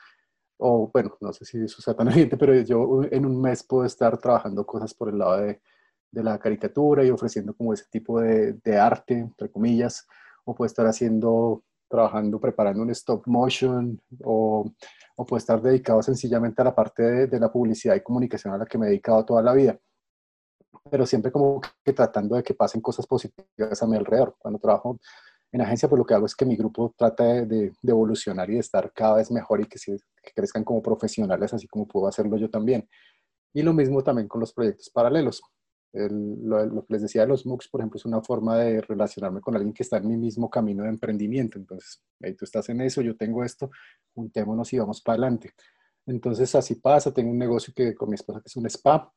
[0.58, 3.84] o bueno, no sé si eso sea tan evidente, pero yo en un mes puedo
[3.84, 5.60] estar trabajando cosas por el lado de,
[6.10, 10.06] de la caricatura y ofreciendo como ese tipo de, arte, entre comillas,
[10.44, 14.70] o puedo estar haciendo, trabajando, preparando un stop motion, o,
[15.16, 18.58] o puedo estar dedicado sencillamente a la parte de, de, la publicidad y comunicación a
[18.58, 19.78] la que me he dedicado toda la vida.
[20.90, 24.36] Pero siempre como que tratando de que pasen cosas positivas a mi alrededor.
[24.38, 24.98] Cuando trabajo
[25.50, 28.50] en agencia, pues lo que hago es que mi grupo trata de, de, de evolucionar
[28.50, 31.86] y de estar cada vez mejor y que, se, que, crezcan como profesionales, así como
[31.86, 32.88] puedo hacerlo yo también.
[33.54, 35.42] Y lo mismo también con los proyectos paralelos.
[35.92, 39.56] Lo, que les decía de los MOOCs, por ejemplo, es una forma de relacionarme con
[39.56, 41.58] alguien que está en mi mismo camino de emprendimiento.
[41.58, 43.70] Entonces, hey, tú estás en eso, yo tengo esto,
[44.14, 45.52] juntémonos y vamos para adelante.
[46.06, 47.12] Entonces, así pasa.
[47.12, 49.12] Tengo un negocio que con mi esposa que es un spa.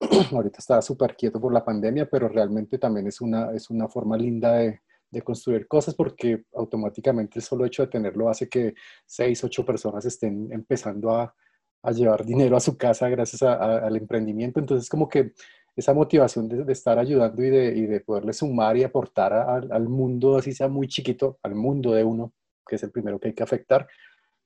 [0.32, 4.16] Ahorita está súper quieto por la pandemia, pero realmente también es una, es una forma
[4.16, 4.80] linda de,
[5.10, 10.04] de construir cosas porque automáticamente el solo hecho de tenerlo hace que seis, ocho personas
[10.04, 11.34] estén empezando a,
[11.82, 14.60] a llevar dinero a su casa gracias al emprendimiento.
[14.60, 15.32] Entonces, como que
[15.76, 20.36] esa motivación de, estar ayudando y de, y de, poderle sumar y aportar al mundo,
[20.36, 22.32] así sea muy chiquito, al mundo de uno,
[22.66, 23.86] que es el primero que hay que afectar,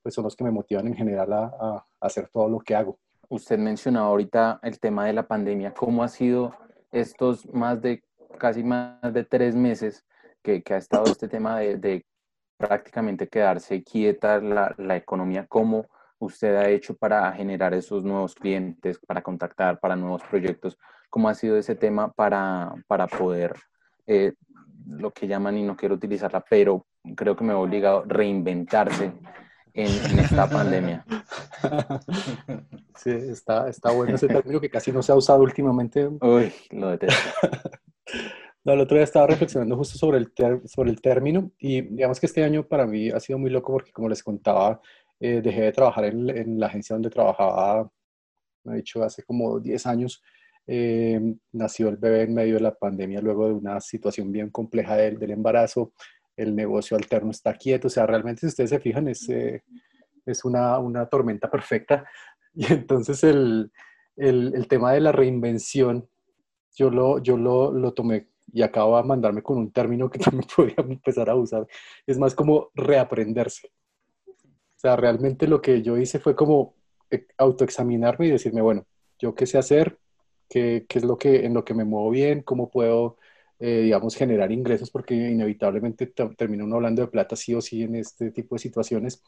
[0.02, 2.98] pues son los que me motivan en general a, hacer todo lo que hago.
[3.28, 5.72] Usted mencionaba ahorita el tema de la pandemia.
[5.72, 6.54] ¿Cómo ha sido
[6.92, 8.04] estos más de,
[8.38, 10.04] casi más de tres meses
[10.42, 12.06] que, ha estado este tema de, de
[12.56, 15.86] prácticamente quedarse quieta la, la, economía, ¿cómo
[16.18, 20.78] usted ha hecho para generar esos nuevos clientes, para contactar para nuevos proyectos?
[21.14, 23.54] ¿Cómo ha sido ese tema para, para poder,
[24.04, 24.32] eh,
[24.84, 29.12] lo que llaman, y no quiero utilizarla, pero creo que me ha obligado reinventarse
[29.74, 31.04] en, en esta pandemia?
[32.96, 36.04] Sí, está, está bueno ese término que casi no se ha usado últimamente.
[36.20, 37.30] Uy, lo detesto.
[38.64, 40.32] No, el otro día estaba reflexionando justo sobre el,
[40.64, 43.92] sobre el término y digamos que este año para mí ha sido muy loco porque
[43.92, 44.80] como les contaba,
[45.20, 47.90] eh, dejé de trabajar en, en, la agencia donde trabajaba,
[48.64, 50.22] me he dicho, hace como 10 años.
[50.66, 51.20] Eh,
[51.52, 55.18] nació el bebé en medio de la pandemia luego de una situación bien compleja del,
[55.18, 55.92] del embarazo.
[56.36, 59.62] El negocio alterno está quieto, o sea, realmente si ustedes se fijan es, eh,
[60.26, 62.04] es una, una tormenta perfecta.
[62.56, 63.72] Y entonces el,
[64.14, 66.08] el, el tema de la reinvención,
[66.76, 70.46] yo lo, yo lo, lo tomé y acabo de mandarme con un término que también
[70.54, 71.66] podría empezar a usar,
[72.06, 73.72] es más como reaprenderse.
[74.28, 76.76] O sea, realmente lo que yo hice fue como
[77.10, 78.86] eh, autoexaminarme y decirme, bueno,
[79.18, 79.98] yo qué sé hacer,
[80.48, 83.18] qué, qué es lo que, en lo que me muevo bien, cómo puedo,
[83.58, 87.96] eh, digamos, generar ingresos, porque inevitablemente termina uno hablando de plata sí o sí en
[87.96, 89.22] este tipo de situaciones.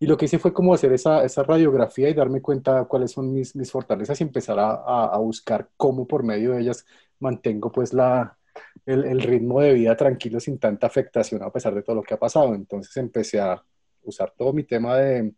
[0.00, 3.32] Y lo que hice fue como hacer esa, esa radiografía y darme cuenta cuáles son
[3.32, 6.86] mis, mis fortalezas y empezar a, a, a buscar cómo por medio de ellas
[7.18, 8.38] mantengo pues la,
[8.86, 12.14] el, el, ritmo de vida tranquilo sin tanta afectación a pesar de todo lo que
[12.14, 12.54] ha pasado.
[12.54, 13.62] Entonces empecé a
[14.02, 15.34] usar todo mi tema de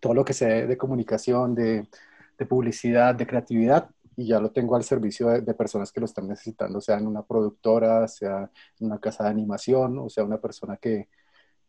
[0.00, 1.88] todo lo que sé de comunicación, de,
[2.38, 6.06] de publicidad, de creatividad y ya lo tengo al servicio de, de, personas que lo
[6.06, 8.50] están necesitando, sea en una productora, sea
[8.80, 11.08] en una casa de animación, o sea una persona que,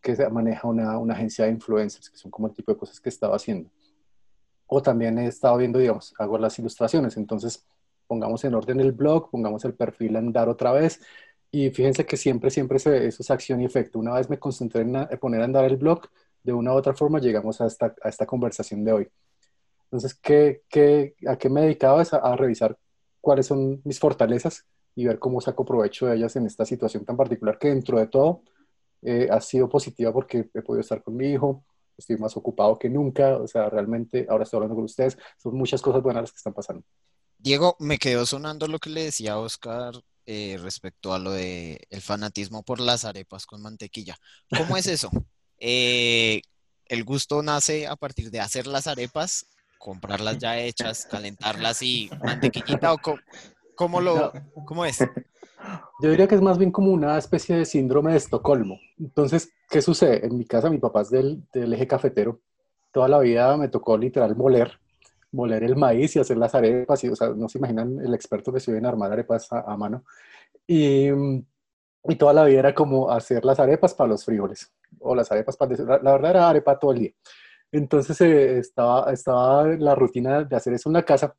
[0.01, 3.09] que maneja una, una agencia de influencers, que son como el tipo de cosas que
[3.09, 3.69] estaba haciendo.
[4.65, 7.67] O también he estado viendo, digamos, hago las ilustraciones, entonces
[8.07, 11.01] pongamos en orden el blog, pongamos el perfil andar otra vez.
[11.51, 13.99] Y fíjense que siempre, siempre se, eso es acción y efecto.
[13.99, 16.01] Una vez me concentré en, a, en poner a andar el blog,
[16.43, 19.07] de una u otra forma llegamos a esta, a esta conversación de hoy.
[19.91, 21.99] Entonces, ¿qué, qué, ¿a qué me he dedicado?
[21.99, 22.77] Es a, a, revisar
[23.21, 27.17] cuáles son mis fortalezas y ver cómo saco provecho de ellas en esta situación tan
[27.17, 28.43] particular que dentro de todo
[29.01, 31.63] eh, ha sido positiva porque he podido estar con mi hijo,
[31.97, 35.81] estoy más ocupado que nunca, o sea, realmente ahora estoy hablando con ustedes, son muchas
[35.81, 36.83] cosas buenas las que están pasando.
[37.37, 39.93] Diego, me quedó sonando lo que le decía a Oscar
[40.25, 44.17] eh, respecto a lo de el fanatismo por las arepas con mantequilla.
[44.55, 45.09] ¿Cómo es eso?
[45.59, 46.41] eh,
[46.85, 49.45] ¿El gusto nace a partir de hacer las arepas,
[49.79, 53.17] comprarlas ya hechas, calentarlas y mantequillita o cómo,
[53.75, 54.31] cómo lo,
[54.65, 54.99] cómo es?
[56.01, 58.79] Yo diría que es más bien como una especie de síndrome de Estocolmo.
[58.99, 60.25] Entonces, ¿qué sucede?
[60.25, 62.39] En mi casa, mi papá es del, del eje cafetero.
[62.91, 64.79] Toda la vida me tocó literal moler
[65.31, 67.03] moler el maíz y hacer las arepas.
[67.03, 70.03] Y, o sea, no se imaginan el experto que se en armar arepas a, mano.
[70.65, 75.31] Y, y, toda la vida era como hacer las arepas para los frijoles o las
[75.31, 75.75] arepas para...
[76.01, 77.11] La verdad era arepa todo el día.
[77.71, 81.35] Entonces eh, estaba, estaba la rutina de hacer eso en la casa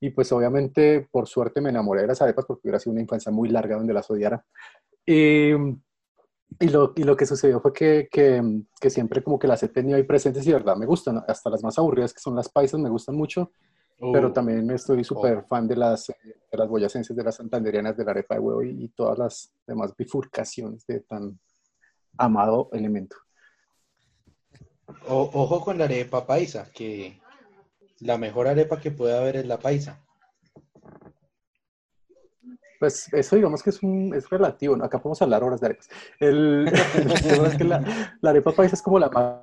[0.00, 3.32] y pues obviamente por suerte me enamoré de las arepas porque hubiera sido una infancia
[3.32, 4.44] muy larga donde las odiara.
[5.04, 5.52] Y,
[6.60, 8.42] y, lo, y lo que sucedió fue que, que,
[8.80, 11.50] que, siempre como que las he tenido ahí presentes y de verdad me gustan, hasta
[11.50, 13.52] las más aburridas que son las paisas me gustan mucho,
[14.12, 14.32] pero oh.
[14.32, 15.42] también estoy súper oh.
[15.42, 18.84] fan de las, de las boyacenses, de las santanderianas, de la arepa de huevo y,
[18.84, 21.38] y todas las demás bifurcaciones de tan
[22.16, 23.16] amado elemento
[25.06, 27.20] ojo con la arepa paisa, que
[28.00, 30.00] la mejor arepa que puede haber es la paisa.
[32.78, 34.84] Pues eso digamos que es, un, es relativo, ¿no?
[34.84, 35.88] acá podemos hablar horas de arepas.
[36.20, 37.82] El, es que la,
[38.22, 39.42] arepa paisa es como la más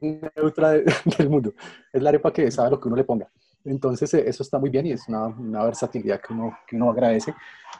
[0.00, 1.52] neutra del mundo.
[1.92, 3.30] Es la arepa que sabe lo que uno le ponga.
[3.64, 6.90] Entonces eh, eso está muy bien y es una, una versatilidad que uno, que uno
[6.90, 7.34] agradece.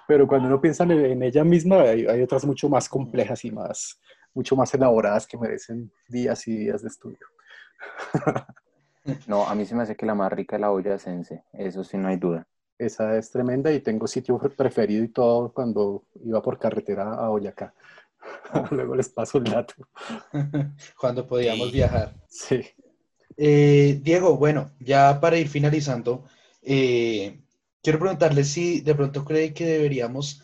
[0.07, 4.01] Pero cuando uno piensa en, ella misma, hay, hay, otras mucho más complejas y más,
[4.39, 7.27] mucho más elaboradas que merecen días y días de estudio.
[9.27, 11.83] No, a mí se me hace que la más rica es la olla sense, eso
[11.83, 12.47] sí no hay duda.
[12.79, 17.75] Esa es tremenda y tengo sitio preferido y todo cuando iba por carretera a Boyacá.
[18.71, 19.75] Luego les paso el dato.
[21.01, 22.15] cuando podíamos viajar.
[22.29, 22.61] Sí.
[23.37, 26.27] Eh, Diego, bueno, ya para ir finalizando,
[26.63, 27.41] eh,
[27.83, 30.43] quiero preguntarle si de pronto cree que deberíamos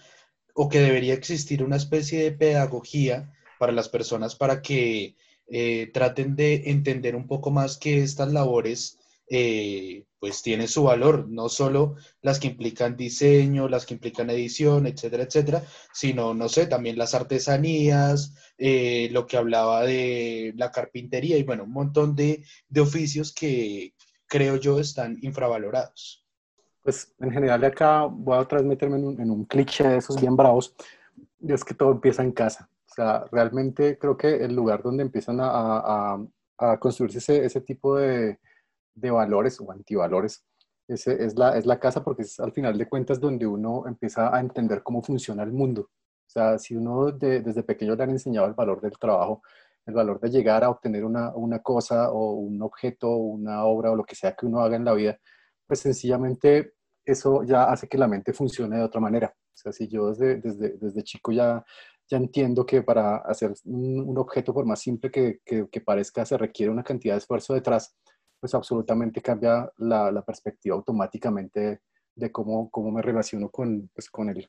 [0.54, 3.30] o que debería existir una especie de pedagogía
[3.64, 8.98] para las personas para que eh, traten de entender un poco más que estas labores
[9.30, 14.86] eh, pues tienen su valor, no solo las que implican diseño, las que implican edición,
[14.86, 15.62] etcétera, etcétera,
[15.94, 21.64] sino, no sé, también las artesanías, eh, lo que hablaba de la carpintería y bueno,
[21.64, 23.94] un montón de, de oficios que
[24.26, 26.22] creo yo están infravalorados.
[26.82, 30.74] Pues en general acá voy a un, en un cliché de esos bien bravos,
[31.48, 32.68] es que todo empieza en casa.
[32.94, 36.16] O sea, realmente creo que el lugar donde empiezan a,
[36.56, 38.38] a, construirse ese, ese tipo de,
[38.94, 40.44] de, valores o antivalores
[40.86, 44.32] ese es, la, es la casa porque es al final de cuentas donde uno empieza
[44.34, 45.90] a entender cómo funciona el mundo.
[45.90, 49.42] O sea, si uno desde pequeño le han enseñado el valor del trabajo,
[49.86, 53.96] el valor de llegar a obtener una, una cosa o un objeto, una obra o
[53.96, 55.18] lo que sea que uno haga en la vida,
[55.66, 59.34] pues sencillamente eso ya hace que la mente funcione de otra manera.
[59.36, 61.64] O sea, si yo desde, desde, desde chico ya
[62.08, 66.70] ya entiendo que para hacer un, objeto, por más simple que, que, parezca, se requiere
[66.70, 67.96] una cantidad de esfuerzo detrás,
[68.40, 71.80] pues absolutamente cambia la, la perspectiva automáticamente
[72.14, 74.48] de cómo, cómo me relaciono con, pues, con, el,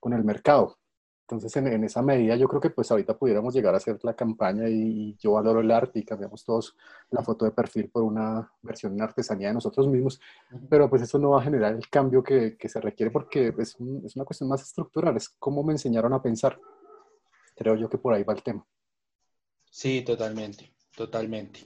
[0.00, 0.78] con el mercado.
[1.22, 4.14] Entonces, en, en, esa medida, yo creo que pues ahorita pudiéramos llegar a hacer la
[4.14, 6.76] campaña y, yo valoro el arte y cambiamos todos
[7.10, 10.20] la foto de perfil por una versión en artesanía de nosotros mismos,
[10.68, 13.76] pero pues eso no va a generar el cambio que, que se requiere porque es,
[14.04, 16.58] es, una cuestión más estructural, es cómo me enseñaron a pensar.
[17.56, 18.66] Creo yo que por ahí va el tema.
[19.70, 21.60] Sí, totalmente, totalmente.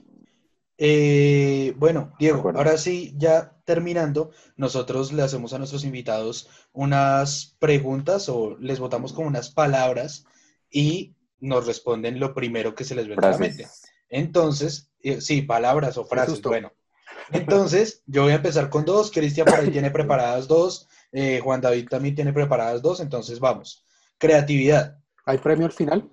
[0.77, 8.29] Eh, bueno, Diego, ahora sí, ya terminando, nosotros le hacemos a nuestros invitados unas preguntas
[8.29, 10.25] o les votamos con unas palabras
[10.69, 13.67] y nos responden lo primero que se les venga a la mente.
[14.09, 16.71] Entonces, eh, sí, palabras o frases, bueno.
[17.31, 21.61] Entonces, yo voy a empezar con dos, Cristian por ahí tiene preparadas dos, eh, Juan
[21.61, 23.83] David también tiene preparadas dos, entonces vamos.
[24.17, 24.99] Creatividad.
[25.27, 26.09] ¿Hay premio al final?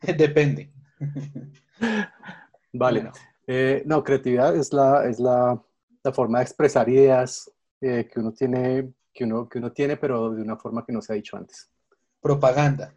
[0.18, 0.70] Depende.
[2.70, 3.10] Vale.
[3.46, 5.58] Eh, no, creatividad es la, es la,
[6.04, 10.32] la forma de expresar ideas eh, que, uno tiene, que, uno, que uno tiene, pero
[10.32, 11.70] de una forma que no se ha dicho antes.
[12.20, 12.94] Propaganda.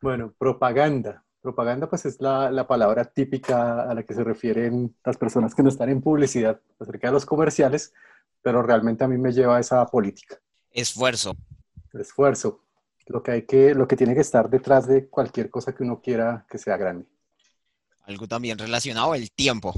[0.00, 1.24] Bueno, propaganda.
[1.40, 5.64] Propaganda pues es la, la, palabra típica a la que se refieren las personas que
[5.64, 7.92] no están en publicidad acerca de los comerciales,
[8.40, 10.38] pero realmente a mí me lleva a esa política.
[10.70, 11.34] Esfuerzo.
[11.92, 12.61] Esfuerzo.
[13.06, 16.00] Lo que, hay que, lo que tiene que estar detrás de cualquier cosa que uno
[16.00, 17.06] quiera que sea grande.
[18.04, 19.74] Algo también relacionado, el tiempo.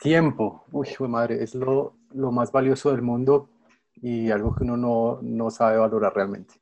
[0.00, 3.50] Tiempo, uy, madre, es lo, lo, más valioso del mundo
[3.94, 6.54] y algo que uno no, no sabe valorar realmente.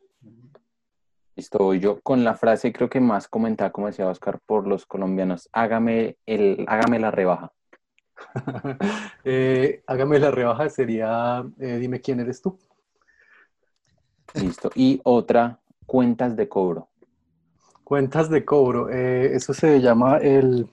[1.37, 5.49] Listo, yo con la frase creo que más comentada, como decía Oscar, por los colombianos,
[5.53, 7.53] hágame, el, hágame la rebaja.
[9.25, 12.59] Eh, hágame la rebaja sería, eh, dime quién eres tú.
[14.35, 16.89] Listo, y otra, cuentas de cobro.
[17.85, 18.91] Cuentas de cobro.
[18.91, 20.69] Eh, eso se llama el,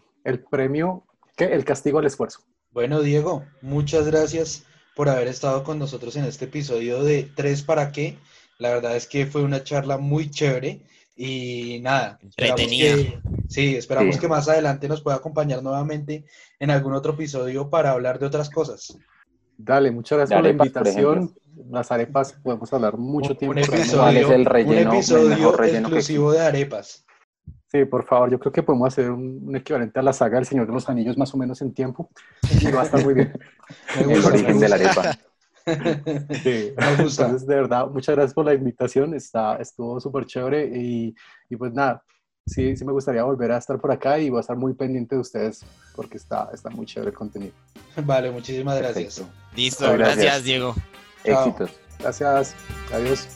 [0.50, 1.04] premio,
[1.36, 1.46] ¿qué?
[1.46, 2.42] El castigo al esfuerzo.
[2.72, 7.92] Bueno, Diego, muchas gracias por haber estado con nosotros en este episodio de Tres para
[7.92, 8.18] qué.
[8.60, 10.82] La verdad es que fue una charla muy chévere.
[11.18, 14.22] Y nada, esperamos que, sí, esperamos Sí.
[14.22, 16.26] que más adelante nos pueda acompañar nuevamente
[16.60, 18.98] en algún otro episodio para hablar de otras cosas.
[19.58, 21.34] Dale, muchas gracias por la invitación.
[21.70, 23.52] Las arepas podemos hablar mucho Un- tiempo.
[23.54, 27.06] un episodio, ¿Cuál es el un relleno, el episodio mejor relleno que exclusivo de arepas.
[27.72, 30.46] Sí, por favor, yo creo que podemos hacer un, un equivalente a la saga del
[30.46, 32.10] Señor de los Anillos más o menos en tiempo.
[32.62, 33.34] Y va a estar muy bien.
[34.00, 35.18] El origen de la arepa.
[36.44, 36.74] Sí.
[36.78, 37.24] Me gusta.
[37.24, 39.16] Entonces, de verdad, muchas gracias por la invitación.
[39.16, 41.16] Está, estuvo súper chévere y,
[41.50, 42.04] y pues nada,
[42.46, 45.16] sí, sí me gustaría volver a estar por acá y voy a estar muy pendiente
[45.16, 45.66] de ustedes
[45.96, 47.54] porque está, está muy chévere el contenido.
[48.04, 49.16] Vale, muchísimas gracias.
[49.16, 49.56] Perfecto.
[49.56, 50.44] Listo, gracias, gracias.
[50.44, 50.76] Diego.
[51.24, 51.48] Chao.
[51.48, 51.72] Éxitos.
[52.00, 52.56] Gracias.
[52.94, 53.28] Adiós.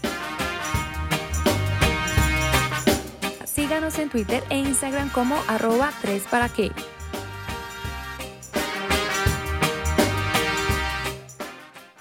[3.45, 6.72] Síganos en Twitter e Instagram como arroba 3 para qué.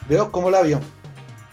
[0.09, 0.81] Veo cómo la vio.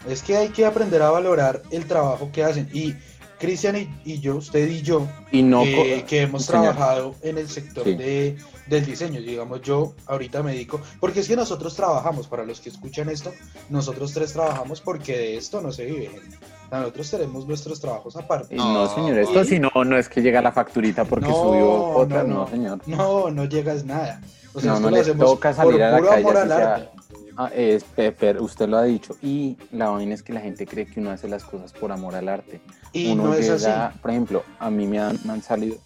[0.08, 2.68] Es que hay que aprender a valorar el trabajo que hacen.
[2.72, 2.94] Y
[3.38, 5.62] Cristian y, y yo, usted y yo, Y no...
[5.62, 7.94] que, co- que hemos trabajado en el sector Sí.
[7.94, 9.20] de, del diseño.
[9.20, 13.32] Digamos, yo ahorita me dedico, porque es que nosotros trabajamos, para los que escuchan esto,
[13.68, 16.36] nosotros tres trabajamos porque de esto no se vive, gente.
[16.70, 18.54] Nosotros tenemos nuestros trabajos aparte.
[18.54, 19.44] Y no, señor, esto No.
[19.44, 22.48] si no, no es que llega la facturita porque No, subió otra, no, no, no.
[22.48, 22.80] señor.
[22.86, 24.20] No, no llegas nada.
[24.52, 26.88] O sea, No, no lo le hacemos toca salir por a la calle,
[27.36, 29.16] Ah, es, pe- pero usted lo ha dicho.
[29.22, 32.14] Y la vaina es que la gente cree que uno hace las cosas por amor
[32.14, 32.60] al arte.
[32.92, 33.70] Y uno no es así.
[34.00, 35.76] por ejemplo, a mí me han, me han salido.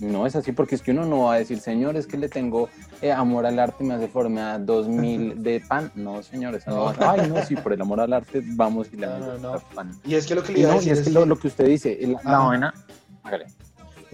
[0.00, 2.28] No es así porque es que uno no va a decir, señor, es que le
[2.28, 2.68] tengo
[3.00, 5.92] eh, amor al arte y me hace formar dos mil de pan.
[5.94, 6.92] No, señor, eso no.
[6.92, 6.96] No.
[7.10, 9.60] Ay, no, sí, por el amor al arte vamos y le damos no, no.
[9.74, 9.92] pan.
[10.04, 11.20] Y es que lo que le iba a no, y decir es es que lo,
[11.20, 12.74] que- lo que usted dice, la, la vaina.
[13.22, 13.46] Hágale.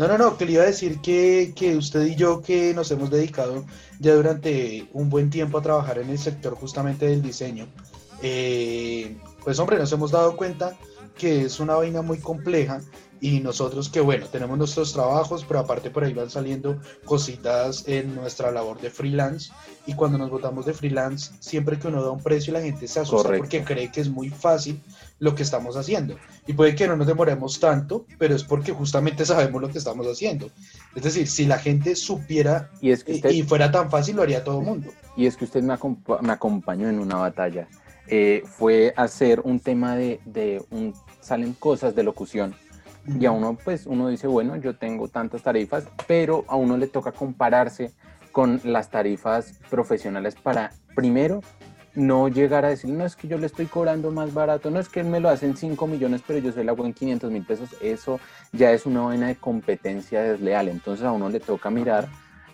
[0.01, 2.91] No, no, no, que le iba a decir que, que usted y yo que nos
[2.91, 3.67] hemos dedicado
[3.99, 7.67] ya durante un buen tiempo a trabajar en el sector justamente del diseño,
[8.23, 10.75] eh, pues hombre, nos hemos dado cuenta
[11.19, 12.81] que es una vaina muy compleja
[13.21, 18.15] y nosotros que bueno, tenemos nuestros trabajos, pero aparte por ahí van saliendo cositas en
[18.15, 19.53] nuestra labor de freelance
[19.87, 23.01] y cuando nos votamos de freelance, siempre que uno da un precio la gente se
[23.01, 23.43] asusta Correcto.
[23.43, 24.81] porque cree que es muy fácil
[25.19, 26.17] lo que estamos haciendo.
[26.47, 30.07] Y puede que no nos demoremos tanto, pero es porque justamente sabemos lo que estamos
[30.07, 30.51] haciendo.
[30.95, 34.17] Es decir, si la gente supiera Y es que y, usted, y fuera tan fácil,
[34.17, 34.91] lo haría todo el mundo.
[35.17, 37.69] y es que usted me, acompa- me acompañó en una batalla.
[38.09, 42.55] Eh, fue hacer un tema de, de un, salen cosas de locución
[43.07, 46.87] y a uno pues uno dice bueno yo tengo tantas tarifas pero a uno le
[46.87, 47.93] toca compararse
[48.33, 51.43] con las tarifas profesionales para primero
[51.95, 54.89] no llegar a decir no es que yo le estoy cobrando más barato no es
[54.89, 57.31] que él me lo hace en 5 millones pero yo se lo hago en 500
[57.33, 58.21] mil pesos eso
[58.53, 60.69] ya es una vaina de competencia desleal.
[60.69, 62.07] Entonces a uno le toca mirar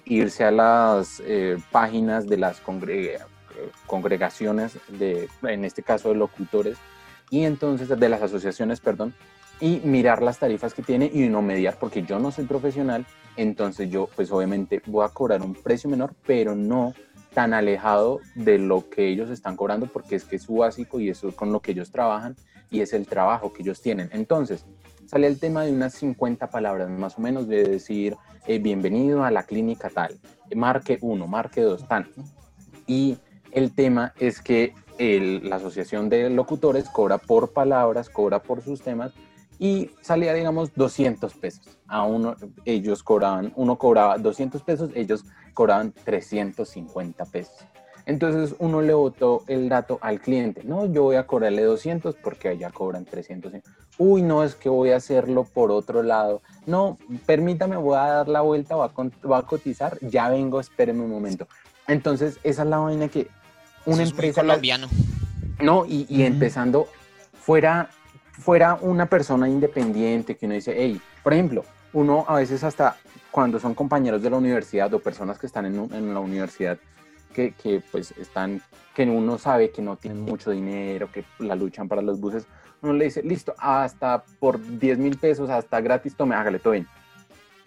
[0.07, 3.19] irse a las eh, páginas de las congre-
[3.87, 6.79] congregaciones de en este caso de locutores
[7.31, 9.13] y entonces de las asociaciones perdón
[9.61, 13.91] y mirar las tarifas que tiene y no mediar, porque yo no soy profesional, entonces
[13.91, 16.93] yo pues obviamente voy a cobrar un precio menor, pero no
[17.33, 21.11] tan alejado de lo que ellos están cobrando, porque es que es su básico y
[21.11, 22.35] eso es con lo que ellos trabajan
[22.71, 24.09] y es el trabajo que ellos tienen.
[24.13, 24.65] Entonces,
[25.07, 29.31] sale el tema de unas 50 palabras más o menos, de decir, eh, bienvenido a
[29.31, 30.19] la clínica tal,
[30.55, 32.09] marque 1, marque 2, tan.
[32.87, 33.19] Y
[33.53, 38.81] el tema es que el- la Asociación de Locutores cobra por palabras, cobra por sus
[38.81, 39.13] temas
[39.59, 41.79] y salía, digamos, 200 pesos.
[41.89, 47.55] A uno, ellos cobraban, uno cobraba 200 pesos, ellos cobraban 350 pesos.
[48.05, 50.63] Entonces uno le votó el dato al cliente.
[50.63, 53.53] No, yo voy a cobrarle 200 porque allá cobran 300.
[53.99, 56.41] Uy, no, es que voy a hacerlo por otro lado.
[56.67, 61.03] No, permítame, voy a dar la vuelta, voy a, voy a cotizar, ya vengo, espéreme
[61.03, 61.49] un momento.
[61.89, 63.27] Entonces esa es la vaina que
[63.87, 64.43] una Eso es muy empresa...
[64.45, 64.87] la- colombiano.
[65.61, 66.87] no, y, y empezando,
[67.41, 67.91] fuera,
[68.39, 72.97] fuera una persona independiente que uno dice, hey, por ejemplo, uno a veces hasta
[73.31, 76.79] cuando son compañeros de la universidad o personas que están en, en la universidad
[77.35, 78.63] que, que, pues están,
[78.95, 82.47] que uno sabe que no tienen mucho dinero, que la luchan para los buses,
[82.81, 86.87] uno le dice, listo, hasta por 10 mil pesos, hasta gratis, tome, hágale todo bien.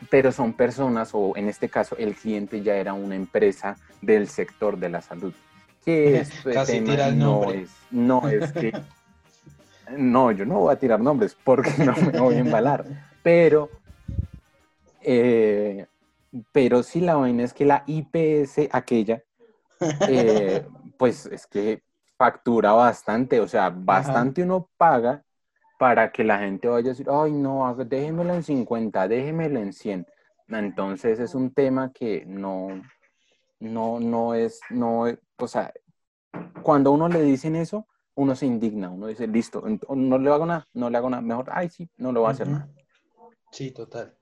[0.09, 4.77] Pero son personas, o en este caso el cliente ya era una empresa del sector
[4.77, 5.33] de la salud.
[5.85, 8.71] Que este Casi tema tira el no es, no es que...
[9.97, 12.85] No, yo no voy a tirar nombres porque no me voy a embalar.
[13.23, 13.69] Pero,
[15.01, 15.85] eh,
[16.51, 19.23] pero sí la vaina es que la IPS aquella,
[20.07, 20.65] eh,
[20.97, 21.83] pues es que
[22.17, 25.23] factura bastante, o sea, bastante uno paga
[25.79, 30.05] para que la gente vaya a decir, ay, no, déjemelo en 50, déjemelo en 100.
[30.49, 32.81] Entonces es un tema que no,
[33.59, 35.05] no, no es, no,
[35.37, 35.71] o sea,
[36.61, 37.87] cuando a uno le dicen eso,
[38.19, 39.63] uno se indigna, uno dice, listo,
[39.95, 42.31] no le hago nada, no le hago nada, mejor, ay, sí, no le voy a
[42.31, 42.57] hacer Ujú.
[42.57, 42.69] nada.
[43.49, 44.13] Sí, total.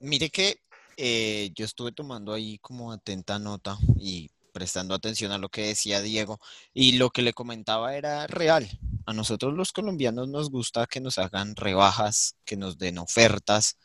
[0.00, 0.56] Mire que
[0.96, 6.00] eh, yo estuve tomando ahí como atenta nota y prestando atención a lo que decía
[6.00, 6.38] Diego
[6.72, 8.66] y lo que le comentaba era real.
[9.04, 13.78] A nosotros los colombianos nos gusta que nos hagan rebajas, que nos den ofertas,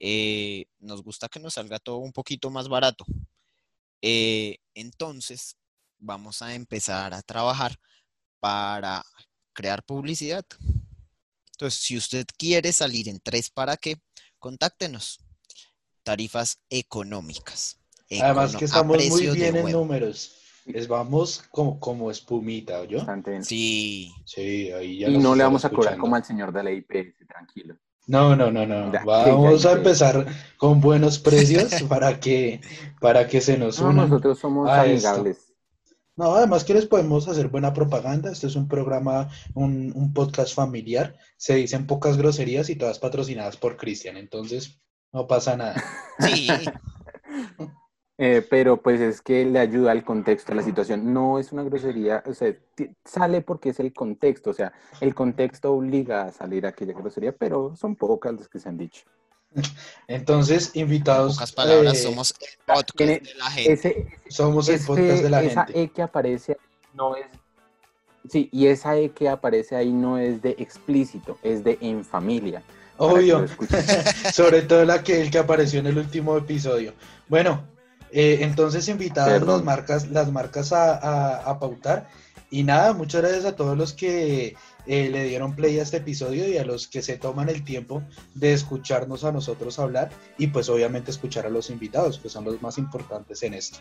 [0.00, 3.04] eh, nos gusta que nos salga todo un poquito más barato.
[4.02, 5.56] Eh, entonces,
[6.00, 7.78] vamos a empezar a trabajar
[8.40, 9.04] para
[9.52, 10.44] crear publicidad.
[11.52, 14.00] Entonces, si usted quiere salir en tres para qué,
[14.38, 15.20] contáctenos.
[16.02, 17.76] Tarifas económicas.
[18.10, 20.36] Además que estamos muy bien en números.
[20.64, 22.98] Les vamos como, como espumita, ¿yo?
[22.98, 23.44] Bastante bien.
[23.44, 26.70] Sí, Sí, ahí ya Y no le vamos a cobrar como al señor de la
[26.72, 27.76] IPS, tranquilo.
[28.06, 28.92] No, no, no, no.
[28.92, 30.26] Ya, Vamos ya, a empezar
[30.56, 32.60] con buenos precios para que,
[33.00, 34.08] para que se nos No, unan.
[34.08, 35.24] nosotros somos a esto.
[36.20, 38.30] No, además que les podemos hacer buena propaganda.
[38.30, 41.16] Este es un programa, un, un podcast familiar.
[41.38, 44.18] Se dicen pocas groserías y todas patrocinadas por Cristian.
[44.18, 44.78] Entonces,
[45.14, 45.82] no pasa nada.
[46.18, 46.48] sí.
[48.22, 51.10] Eh, pero pues es que le ayuda al contexto, a la situación.
[51.14, 52.54] No es una grosería, o sea,
[53.02, 57.74] sale porque es el contexto, o sea, el contexto obliga a salir aquella grosería, pero
[57.76, 59.06] son pocas las que se han dicho.
[60.08, 61.34] Entonces, En invitados.
[61.34, 63.72] pocas palabras, eh, somos el podcast de la gente.
[63.72, 65.82] Ese, somos el ese- podcast de la esa gente.
[65.82, 66.56] E que aparece
[66.94, 67.26] no es...
[68.28, 72.62] Sí, y esa E que aparece ahí no es de explícito, es de en familia.
[72.98, 73.46] Obvio.
[74.32, 76.92] Sobre todo la que el que apareció en el último episodio.
[77.28, 77.64] Bueno,
[78.12, 79.56] eh, entonces invitadas Perdón.
[79.56, 82.08] las marcas, las marcas a, a- a pautar.
[82.50, 84.54] Y nada, muchas gracias a todos los que
[84.86, 88.02] eh, le dieron play a este episodio y a los que se toman el tiempo
[88.34, 92.60] de escucharnos a nosotros hablar y pues obviamente escuchar a los invitados, que son los
[92.62, 93.78] más importantes en esto.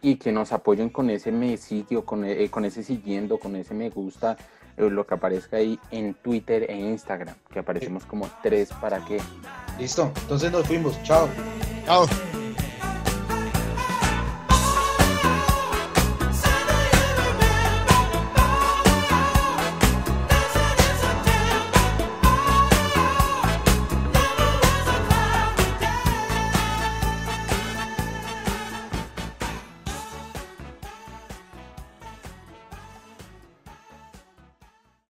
[0.00, 3.56] y que nos apoyen con ese me sigue o con, eh, con ese siguiendo, con
[3.56, 4.36] ese me gusta,
[4.76, 9.20] eh, lo que aparezca ahí en Twitter e Instagram, que aparecemos como tres para qué.
[9.78, 11.28] Listo, entonces nos fuimos, chao.
[11.84, 12.06] Chao.